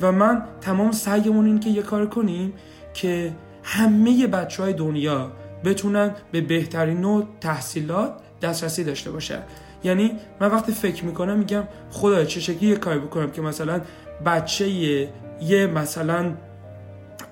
[0.01, 2.53] و من تمام سعیمون این که یه کار کنیم
[2.93, 5.31] که همه بچه های دنیا
[5.65, 9.43] بتونن به بهترین نوع تحصیلات دسترسی داشته باشن
[9.83, 13.81] یعنی من وقتی فکر می‌کنم میگم خدای چه شکلی یه کاری بکنم که مثلا
[14.25, 15.09] بچه یه,
[15.41, 16.33] یه مثلا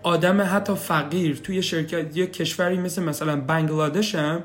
[0.04, 4.44] آدم حتی فقیر توی شرکت یه کشوری مثل مثلا بنگلادش هم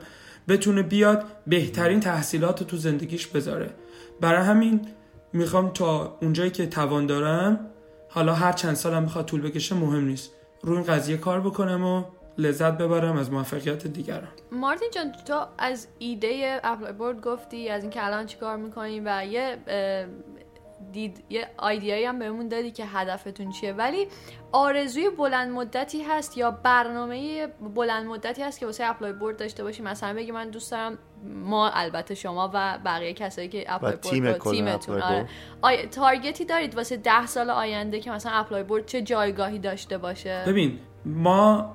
[0.49, 3.71] بتونه بیاد بهترین تحصیلات رو تو زندگیش بذاره.
[4.21, 4.81] برای همین
[5.33, 7.67] می‌خوام تا اونجایی که توان دارم
[8.09, 10.31] حالا هر چند سالم می‌خواد طول بکشه مهم نیست.
[10.63, 12.05] روی این قضیه کار بکنم و
[12.39, 14.29] لذت ببرم از موفقیت دیگران.
[14.53, 19.59] مارتین جان تو از ایده ApplyBoard گفتی از اینکه الان چیکار می‌کنی و یه
[20.93, 23.73] دید یه idea یی هم بهمون دادی که هدفتون چیه.
[23.73, 24.07] ولی
[24.53, 30.15] آرزوی بلند مدتی هست یا برنامه بلند مدتی هست که واسه ApplyBoard داشته باشی مثلا
[30.15, 34.69] بگی من دوست دارم ما البته شما و بقیه کسایی که ApplyBoard تیمتون.
[34.69, 35.29] apply آره.
[35.63, 40.45] آیا target ی دارید واسه ده سال آینده که مثلا ApplyBoard چه جایگاهی داشته باشه؟
[40.47, 41.73] ببین ما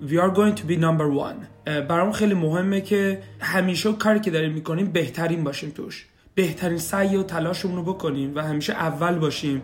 [0.00, 1.70] we are going to be number one.
[1.88, 6.07] برام خیلی مهمه که همیشه کاری که داریم می‌کنیم بهترین باشیم توش.
[6.38, 9.62] بهترین سعی و تلاشمون رو بکنیم و همیشه اول باشیم.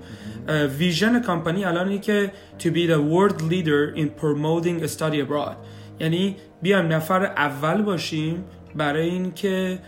[0.79, 5.55] vision company الان اینه که to be the world leader in promoting study abroad.
[6.01, 8.45] یعنی بیایم نفر اول باشیم
[8.75, 9.79] برای اینکه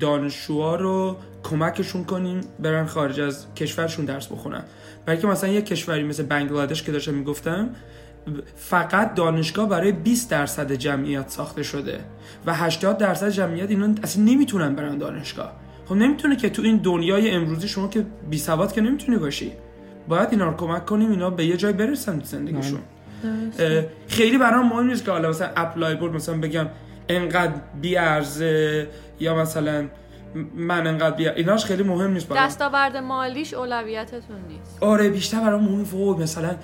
[0.00, 4.64] دانشجوها رو کمکشون کنیم برن خارج از کشورشون درس بخونن.
[5.06, 7.70] برای که مثلا یه کشوری مثل بنگلادش که داشتم می‌گفتم
[8.56, 12.00] فقط دانشگاه برای 20 درصد جمعیت ساخته شده
[12.46, 15.63] و 80 درصد جمعیت اینا اصلا نمی‌تونن برن دانشگاه.
[15.86, 19.52] خب نمی‌تونه که تو این دنیای امروزی شما که بی سواد که نمی‌تونی باشی.
[20.08, 22.80] باید اینا رو کمک کنیم اینا به یه جای برسن تو زندگیشون
[24.08, 26.66] خیلی برام مهم نیست که حالا مثلا اپلای بورد مثلا بگم
[27.08, 28.88] انقدر بی ارزه
[29.20, 29.88] یا مثلا
[30.54, 32.46] من انقدر بی ایناش خیلی مهم نیست برام.
[32.46, 34.82] دستاورد مالیش اولویتتون نیست.
[34.82, 36.54] آره بیشتر برام مهم وای مثلا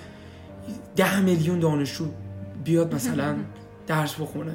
[0.97, 2.05] ده میلیون دانشجو
[2.65, 3.35] بیاد مثلا
[3.87, 4.53] درس بخونه.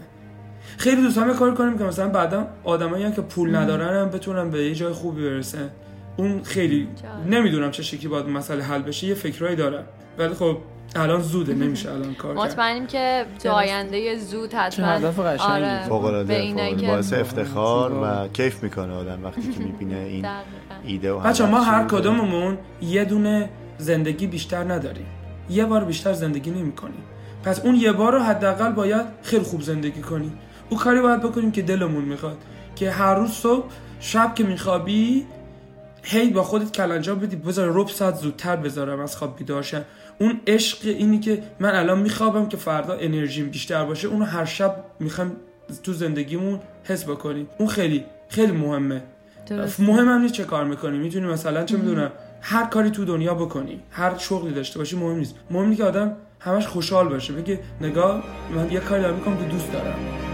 [0.78, 4.50] خیلی دوست دارم یه کار کنیم که مثلا بعدا آدمایی که پول ندارن هم بتونن
[4.50, 5.70] به یه جای خوبی برسن.
[6.18, 6.88] اون خیلی
[7.30, 9.84] نمی‌دونم چه شکلی باید مسئله حل بشه یه فکرایی دارم.
[10.18, 10.58] ولی خب
[10.96, 12.46] الان زوده نمیشه الان کار کرد.
[12.46, 15.52] مطمئنیم که تو آینده زود حتما هدف قشنگی.
[15.52, 16.88] آره فوق به العاده.
[16.88, 20.76] باعث افتخار و کیف می‌کنه آدم وقتی که می‌بینه این دقیقاً.
[20.86, 21.88] ایده و بچه ما هر.
[21.88, 25.06] کدوممون یه دونه زندگی بیشتر نداریم.
[25.50, 27.04] یه بار بیشتر زندگی نمی کنیم
[27.44, 30.40] پس اون یه بار رو حداقل باید خیلی خوب زندگی کنیم
[30.70, 32.38] او کاری باید بکنیم که دلمون می‌خواد.
[32.76, 33.66] که هر روز صبح
[34.00, 35.26] شب که میخوابی
[36.04, 37.36] هی با خودت کلنجا بدی.
[37.36, 39.82] بذار رب ساعت زودتر بذارم از خواب بیدار شم.
[40.20, 44.84] اون عشق اینی که من الان میخوابم که فردا انرژیم بیشتر باشه اونو هر شب
[45.00, 45.36] می‌خوام
[45.84, 47.48] تو زندگیمون حس بکنیم.
[47.58, 49.04] اون خیلی خیلی مهمه.
[49.46, 49.84] درسته.
[49.84, 50.98] مهم هم نیست چه کار می‌کنی.
[50.98, 52.12] می‌تونی مثلا چه می‌دونم
[52.42, 53.80] هر کاری تو دنیا بکنی.
[53.92, 55.36] هر شغلی داشته باشی مهم نیست.
[55.52, 57.34] مهم اینه که آدم همش خوشحال باشه.
[57.34, 58.24] بگه نگاه
[58.56, 60.25] من یه کاری دارم می‌کنم که دوست دارم.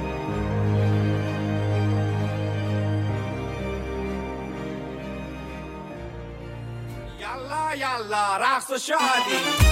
[8.11, 9.70] یالا رقص شادی.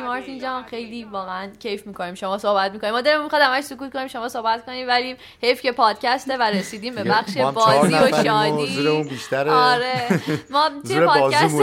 [0.00, 2.92] مارتین جان خیلی واقعا کیف می‌کنیم شما صحبت می‌کنیم.
[2.92, 6.94] ما دلمون می‌خواد همش سکوت کنیم شما صحبت کنیم ولی حیف که پادکسته و رسیدیم
[6.94, 8.66] به بخش بازی و شادی.
[9.50, 10.20] آره.
[10.50, 11.54] ما توی پادکست.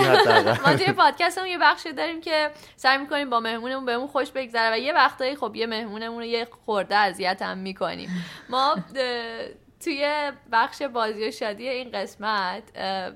[0.67, 4.77] ما توی پادکستمون یه بخشی داریم که سعی می‌کنیم با مهمونمون بهمون خوش بگذره و
[4.77, 8.25] یه وقتایی خب یه مهمونمون رو یه خورده اذیت هم می‌کنیم.
[8.49, 8.75] ما
[9.83, 12.63] توی بخش بازی و شادی این قسمت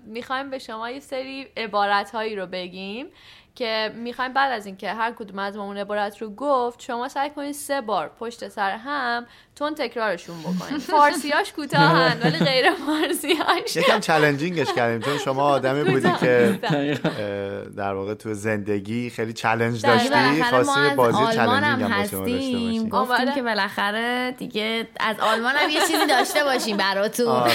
[0.06, 3.08] می‌خوایم به شما یه سری عبارت هایی رو بگیم
[3.56, 7.30] که می‌خوایم بعد از اینکه هر کدوم از ما اون عبارت رو گفت شما سعی
[7.30, 9.26] کنید سه بار پشت سر هم
[9.56, 10.82] تون تکرارشون بکنید.
[10.98, 16.60] فارسیاش کوتاهن ولی غیر فارسیاش یکم چالنجینگش کردیم چون شما آدمی بودی که
[17.78, 19.82] در واقع تو زندگی خیلی چالنج.
[19.82, 22.90] داشتی از بازی آلمان چالنجینگ هم هستیم.
[22.90, 27.28] گفتیم که بالاخره دیگه از آلمان هم یه چیزی داشته باشیم براتون.
[27.28, 27.54] آره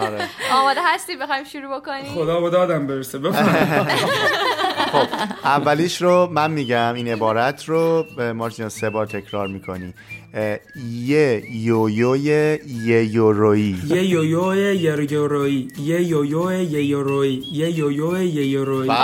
[0.00, 0.28] آره.
[0.52, 3.18] آماده هستی؟ بخوایم شروع بکنیم؟ خدا به دادم برسه.
[3.18, 3.98] بفرمایید.
[4.92, 5.08] خب
[5.44, 9.94] اولیش رو من میگم این عبارت رو به مارتین سه بار تکرار می‌کنی.
[10.34, 13.76] یه یویوی یه یورویی.
[13.86, 15.68] یه یویو یه یورویی.
[15.78, 17.42] یه یویو یه یورویی.
[17.52, 18.88] یه یویو یه یورویی.
[18.88, 18.96] بود.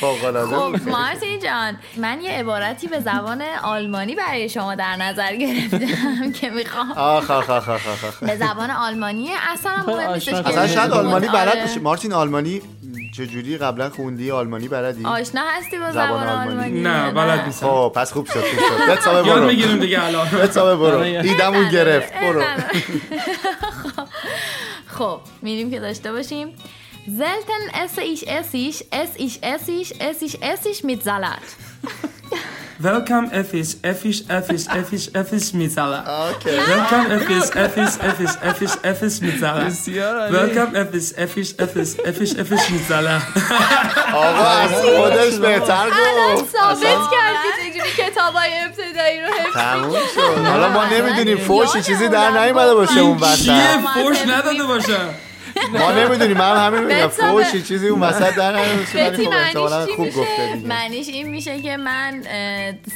[0.00, 6.50] خب مارتین جان من یه عبارتی به زبان آلمانی برای شما در نظر گرفتم که
[6.50, 6.92] می‌خوام.
[6.92, 8.04] آخ آخ آخ آخ آخ.
[8.04, 8.18] آخ.
[8.20, 10.90] به زبان آلمانی اصلا هم مهم نیستش که اصلا شاید.
[10.90, 11.46] آلمانی آره.
[11.52, 11.80] بلد باشی.
[11.80, 12.60] مارتین آلمانی
[13.16, 16.50] چجوری قبلا خوندی؟ آلمانی بلدی؟ آشنا هستی با زبان زبان آلمانی.
[16.50, 17.66] آلمانی؟ نه بلد نیستم.
[17.66, 18.90] خب پس خوب شد خوب شد.
[18.92, 20.28] بتابه یاد برو می‌گیریم دیگه الان.
[20.28, 20.98] بتابه برو.
[20.98, 22.12] ایدمون گرفت.
[22.14, 22.42] برو.
[24.98, 26.48] خب میریم که داشته باشیم.
[27.06, 31.46] زلتن esse ich essig, ess ich essig, ess ich essig mit Salat.
[32.82, 36.04] Welcome Effis, Effis, Effis, Effis, Effis mit Salat.
[36.08, 39.66] اوکی Welcome Effis, Effis, Effis, Effis, Effis mit Salat.
[39.66, 40.36] بسیار عالی.
[40.36, 43.22] Welcome Effis, Effis, Effis, Effis, Effis mit Salat.
[44.14, 49.54] آقا از خودش بهتر الان گفت ثابت کرد که چجوری کتاب های ابتدایی رو حفظ
[49.54, 50.46] تموم شد.
[50.46, 53.42] حالا ما نمی‌دونیم فوشی چیزی در نیومده باشه اون وسط.
[53.44, 55.08] چیه فوش نداده باشم
[55.72, 57.08] ما نمی‌دونیم من همین میگم.
[57.08, 58.56] فوشی چیزی اون وسط در
[59.06, 62.22] خب خوب؟ گفته معنیش این میشه که من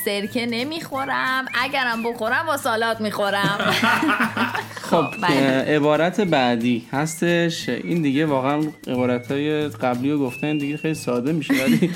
[0.04, 1.46] سرکه نمی‌خورم.
[1.54, 3.58] اگرم بخورم با سالات می‌خورم.
[4.90, 5.64] خب بله.
[5.76, 7.68] عبارت بعدی هستش.
[7.68, 11.90] این دیگه واقعا عبارت های قبلی رو گفتن دیگه خیلی ساده میشه ولی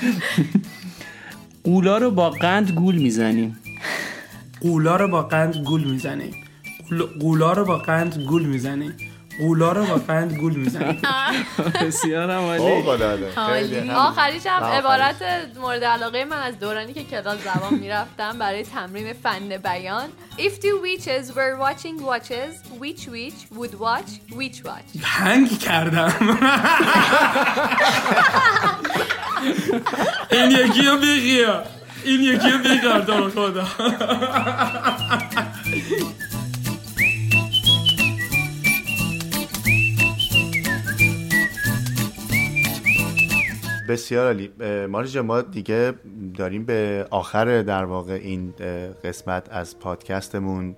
[1.64, 3.59] قولا رو با قند گول می‌زنیم.
[4.61, 6.35] قولا رو با قند گول می‌زنیم.
[6.91, 8.95] قول- قولا رو با قند گول می‌زنیم.
[9.39, 11.03] قولا رو با قند گول می‌زنیم
[11.87, 12.41] بسیار هم.
[13.37, 13.91] عالی.
[13.91, 14.64] آخریش هم.
[14.64, 15.16] عبارت
[15.61, 20.09] مورد علاقه من از دورانی که کلاس زبان می‌رفتم برای تمرین فن بیان.
[20.39, 24.99] If two witches were watching watches which witch would watch which watch?
[25.03, 26.12] هنگ کردم.
[30.33, 31.49] این یکی رو بگیر
[32.05, 33.66] این یکی رو بگیر خدا.
[43.93, 44.51] بسیار عالی.
[45.07, 45.93] جان، ما دیگه
[46.34, 48.55] داریم به آخر در واقع این
[49.05, 50.74] قسمت از پادکستمون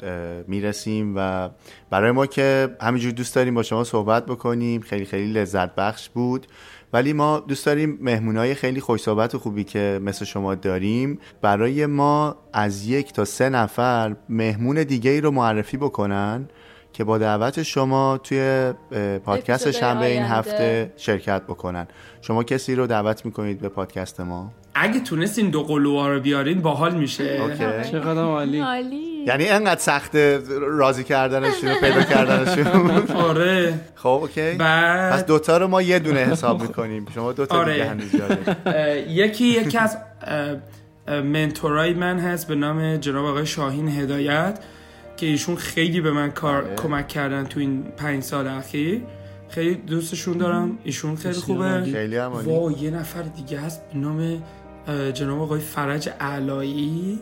[0.46, 1.48] می‌رسیم و
[1.90, 6.46] برای ما که همینجور دوست داریم با شما صحبت بکنیم خیلی خیلی لذت بخش بود.
[6.92, 11.86] ولی ما دوست داریم مهمونای خیلی خوش صحبت و خوبی که مثل شما داریم برای
[11.86, 16.48] ما از یک تا سه نفر مهمون دیگه ای رو معرفی بکنن.
[16.94, 18.72] که با دعوت شما توی
[19.24, 20.22] پادکست شنبه این.
[20.22, 21.86] هفته شرکت بکنن.
[22.20, 26.94] شما کسی رو دعوت می‌کنید به پادکست ما؟ اگه تونستین دو قلوها رو بیارین باحال
[26.94, 27.24] میشه.
[27.24, 27.90] Okay.
[27.90, 28.58] چقدر عالی.
[29.26, 32.66] یعنی انقدر سخته راضی کردنشون و پیدا کردنشون؟
[33.28, 33.74] آره.
[33.94, 34.52] خب okay.
[34.52, 37.06] بعد- پس دوتا رو ما یه دونه حساب می‌کنیم.
[37.14, 37.72] شما دوتا آره.
[37.72, 38.14] دیگه هنوز
[39.24, 39.96] یکی یکی از
[41.08, 44.58] mentor ای من هست به نام جناب آقای شاهین هدایت.
[45.16, 46.76] که ایشون خیلی به من کار بله.
[46.76, 49.02] کمک کردن تو این پنج سال اخیر.
[49.48, 50.78] خیلی دوستشون دارم.
[50.84, 51.82] ایشون خیلی خوبه.
[51.92, 52.50] خیلی هم عالی.
[52.50, 54.42] و یه نفر دیگه هست به نام
[55.12, 57.20] جناب آقای فرج علایی.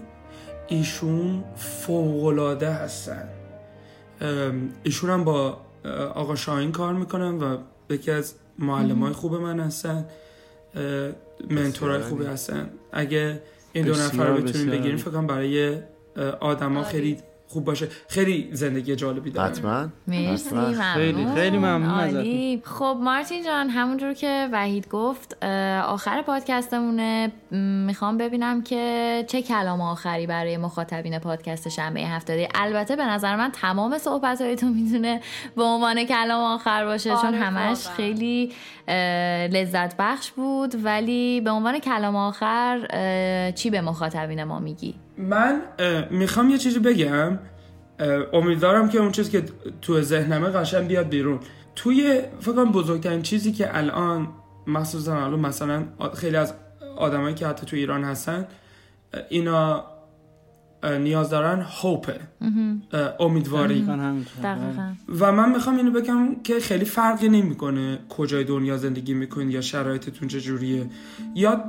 [0.68, 3.28] ایشون فوقلاده هستن.
[4.82, 5.60] ایشون هم با
[6.14, 7.56] آقا شاهین کار می‌کنن و
[7.90, 10.04] یکی از معلم های خوب من هستن.
[11.50, 12.24] منتورای خوبی.
[12.24, 12.70] هستن.
[12.92, 14.96] اگه این دو نفر رو بتونیم بگیریم.
[14.96, 15.78] فکر برای
[16.40, 17.18] آدما خیلی
[17.52, 20.60] خوب باشه خیلی زندگی جالبی داره حتما مرسی حتما.
[20.60, 22.60] ممنون خیلی- خیلی ممنون.
[22.64, 25.44] خب مارتین جان همونجور که وحید گفت
[25.84, 27.32] آخر پادکستمونه
[27.86, 32.48] می‌خوام ببینم که چه کلام آخری برای مخاطبین پادکست شنبه هفته داری.
[32.54, 35.20] البته به نظر من تمام صحبت تو می‌تونه
[35.56, 37.96] به عنوان کلام آخر باشه چون آره، همش واقعا.
[37.96, 38.52] خیلی
[39.58, 42.78] لذت بخش بود ولی به عنوان کلام آخر
[43.56, 45.62] چی به مخاطبین ما میگی من
[46.10, 47.38] می‌خوام یه چیزی بگم.
[48.32, 49.44] امیدوارم که اون چیزی که
[49.82, 51.40] تو ذهنمه قشنگ بیاد بیرون.
[51.76, 54.28] توی فکر کنم بزرگترین چیزی که الان
[54.66, 55.84] مخصوصا الان مثلا
[56.14, 56.54] خیلی از
[56.96, 58.46] آدمایی که حتی تو ایران هستن
[59.28, 59.84] اینا
[61.00, 62.20] نیاز دارن هوپه
[63.20, 63.80] امیدواری.
[64.42, 69.60] دقیقا و من می‌خوام اینو بگم که خیلی فرقی نمی‌کنه کجای دنیا زندگی می‌کنید یا
[69.60, 70.86] شرایطتون چجوریه.
[71.34, 71.64] یاد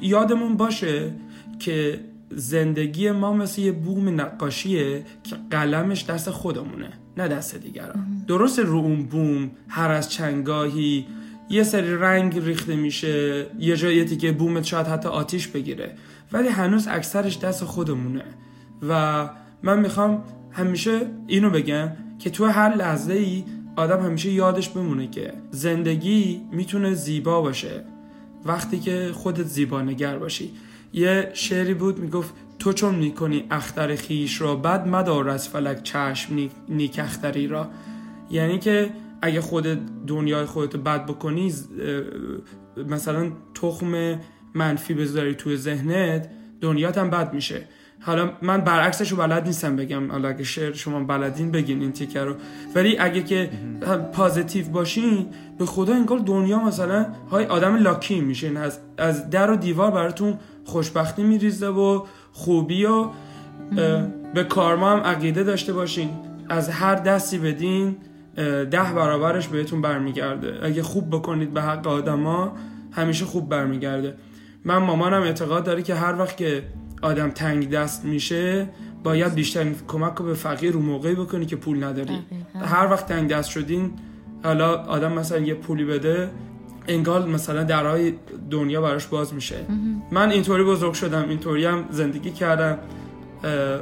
[0.00, 1.12] یادمون باشه
[1.58, 2.00] که
[2.30, 8.24] زندگی ما مثل یه بوم نقاشیه که قلمش دست خودمونه نه دست دیگران.
[8.26, 11.06] درست رو اون بوم هر از چنگاهی
[11.50, 15.94] یه سری رنگ ریخته میشه یه جای یه تیکه بومت شاید حتی آتیش بگیره
[16.32, 18.24] ولی هنوز اکثرش دست خودمونه.
[18.88, 19.28] و
[19.62, 23.44] من می‌خوام همیشه اینو بگم که تو هر لحظه ای
[23.76, 27.84] آدم همیشه یادش بمونه که زندگی می‌تونه زیبا باشه
[28.44, 30.50] وقتی که خودت زیبا نگر باشی.
[30.92, 36.50] یه شعری بود می‌گفت تو چون می‌کنی اختر خیش را بد مدار از فلک چشم
[36.68, 37.70] نیک, اختری را.
[38.30, 38.90] یعنی که
[39.22, 41.54] اگه خودت دنیای خودت رو بد بکنی
[42.88, 44.20] مثلا تخم
[44.54, 46.30] منفی بذاری توی ذهنت
[46.60, 47.64] دنیات هم بد میشه.
[48.02, 50.10] حالا من برعکسش رو بلد نیستم بگم.
[50.10, 52.34] حالا اگه شعر شما بلدین بگین این تیکه رو.
[52.74, 53.50] ولی اگه که
[54.12, 55.26] پازیتیو باشین
[55.58, 58.56] به خدا انگار دنیا مثلا های آدم لاکی میشین.
[58.56, 60.38] از, از در و دیوار براتون
[60.70, 63.08] خوشبختی میریزه و خوبی و
[64.34, 66.10] به کارما هم عقیده داشته باشین.
[66.48, 67.96] از هر دستی بدین
[68.70, 70.58] ده برابرش بهتون برمیگرده.
[70.62, 72.52] اگه خوب بکنید به حق آدما
[72.92, 74.14] همیشه خوب برمیگرده.
[74.64, 76.62] من مامانم اعتقاد داره که هر وقت که
[77.02, 78.68] آدم تنگ دست میشه
[79.04, 82.18] باید بیشترین کمک رو به فقیر رو موقعی بکنی که پول نداری.
[82.54, 83.92] هر وقت تنگ دست شدین
[84.44, 86.30] حالا آدم مثلا یه پولی بده
[86.88, 88.12] انگار مثلا درهای
[88.50, 89.56] دنیا براش باز میشه.
[90.12, 92.78] من اینطوری بزرگ شدم اینطوری هم زندگی کردم.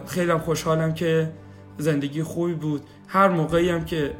[0.06, 1.30] خیلی هم خوشحالم که
[1.78, 2.82] زندگی خوبی بود.
[3.08, 4.10] هر موقعی هم که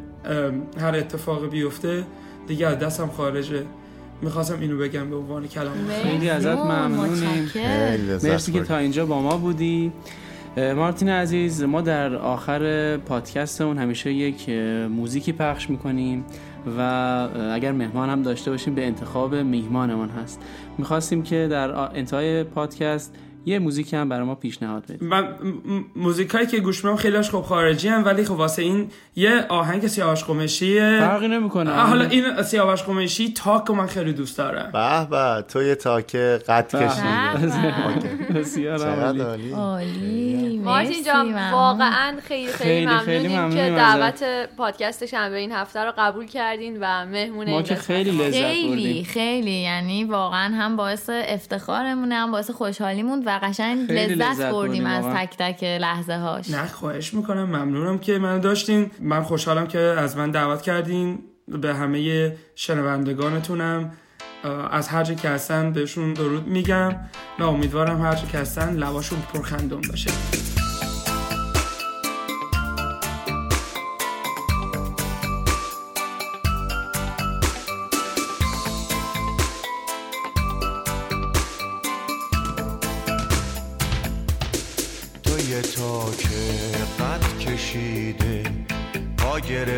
[0.81, 2.05] هر اتفاقی بیفته
[2.47, 3.63] دیگه از دستم خارجه.
[4.23, 7.51] می‌خواستم اینو بگم به عنوان کلام خیلی ازت ممنونیم.
[8.23, 8.63] مرسی که.
[8.63, 9.93] تا اینجا با ما بودی.
[10.57, 14.49] مارتین عزیز ما در آخر پادکستمون همیشه یک
[14.91, 16.25] موزیکی پخش می‌کنیم.
[16.79, 16.81] و
[17.53, 20.41] اگر مهمان هم داشته باشیم به انتخاب میهمانمون هست.
[20.79, 23.15] می‌خواستیم که در انتهای پادکست
[23.49, 25.29] یه موزیک هم برای ما پیشنهاد بدی من
[25.97, 30.25] موزیکایی که گوش میدم خیلیش خب خارجی هم ولی خب واسه این یه آهنگ سیاوش
[30.25, 31.71] قمشیه فرقی نمی‌کنه.
[31.71, 34.71] حالا این سیاوش قمشی تاک من خیلی دوست دارم.
[34.73, 37.47] به به تو یه تاک قد کشیدی
[38.35, 39.53] بسیار عالی.
[39.53, 40.61] عالی.
[40.65, 43.57] مارتین جان واقعا خیلی خیلی, ممنونیم که.
[43.77, 44.25] دعوت
[44.57, 48.11] پادکست شنبه این هفته رو قبول کردین و مهمون ما که خیلی.
[48.11, 49.51] لذت خیلی بردیم خیلی.
[49.51, 55.05] یعنی واقعا هم باعث افتخارمونه هم باعث خوشحالیمون و قشنگ لذت, لذت بردیم از.
[55.05, 57.45] تک تک لحظه هاش نه خواهش می‌کنم.
[57.45, 58.91] ممنونم که من داشتین.
[59.01, 61.19] من خوشحالم که از من دعوت کردین.
[61.49, 63.93] به همه شنوندگانتونم.
[64.71, 66.97] از هر جا که هستن بهشون درود میگم
[67.39, 70.11] و امیدوارم هر جا که هستن لباشون پرخندون باشه.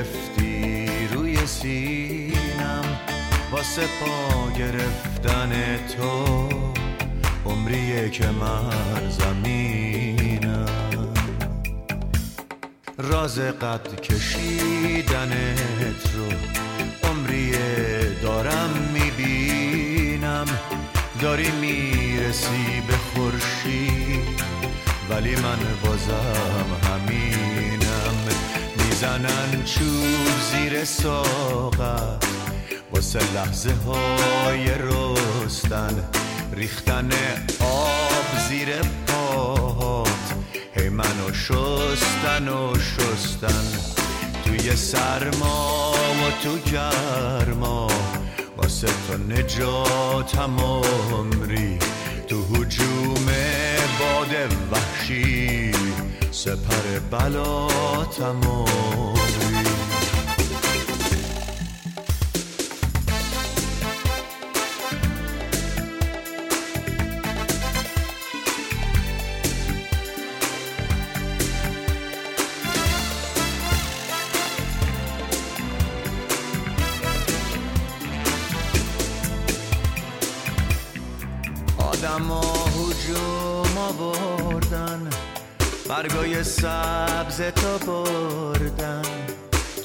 [0.01, 2.85] گرفتی روی سینم
[3.53, 6.49] واسه پا گرفتن تو
[7.47, 10.67] عمریه که من زمینم.
[12.99, 15.55] راز قد کشیدنت
[16.15, 16.29] رو
[17.11, 20.47] عمریه دارم می‌بینم.
[21.21, 24.41] داری می‌رسی به خورشید
[25.11, 27.40] ولی من بازم همینم
[29.01, 32.25] می‌زنن چوب زیر ساقت
[32.93, 36.05] واسه لحظه های رستن
[36.53, 37.11] ریختن
[37.61, 38.69] آب زیر
[39.07, 40.09] پاهات.
[40.75, 43.65] هی منو شستن و شستن
[44.45, 47.89] توی سرما و تو گرما.
[48.57, 51.79] واسه تو نجاتم عمری.
[52.29, 53.27] تو حجوم
[53.99, 55.70] باد وحشی.
[56.31, 59.20] سپر بلاتم عمری
[86.43, 89.03] سبز تا بردن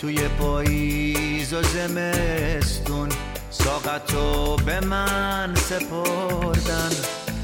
[0.02, 3.10] توی پاییز و زمستون
[3.50, 6.90] ساقتو به من سپردن.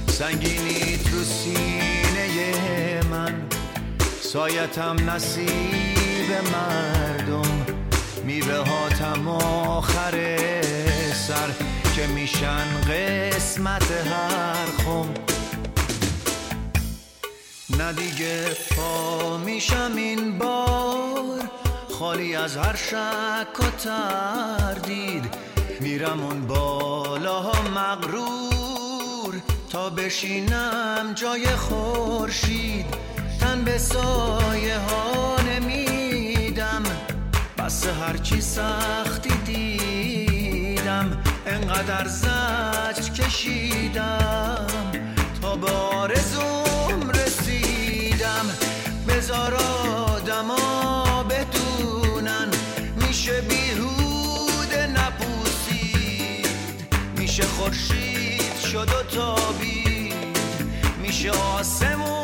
[0.08, 3.42] سنگینیت رو سینه من
[4.22, 7.66] سایتم نصیب مردم.
[8.26, 10.38] میوه هاتم آخر
[11.28, 11.50] سر
[11.96, 15.31] که میشن قسمت هر خم.
[17.82, 18.46] نه دیگه
[18.78, 21.40] پا میشم این بار.
[22.00, 25.36] خالی از هر شک و تردید
[25.80, 29.42] میرم اون بالاها مغرور.
[29.70, 32.86] تا بشینم جای خورشید
[33.40, 36.84] تن به سایه ها نمیدم.
[37.58, 44.68] بسه هرچی سختی دیدم انقدر زج کشیدم.
[61.62, 62.21] میشه آسمون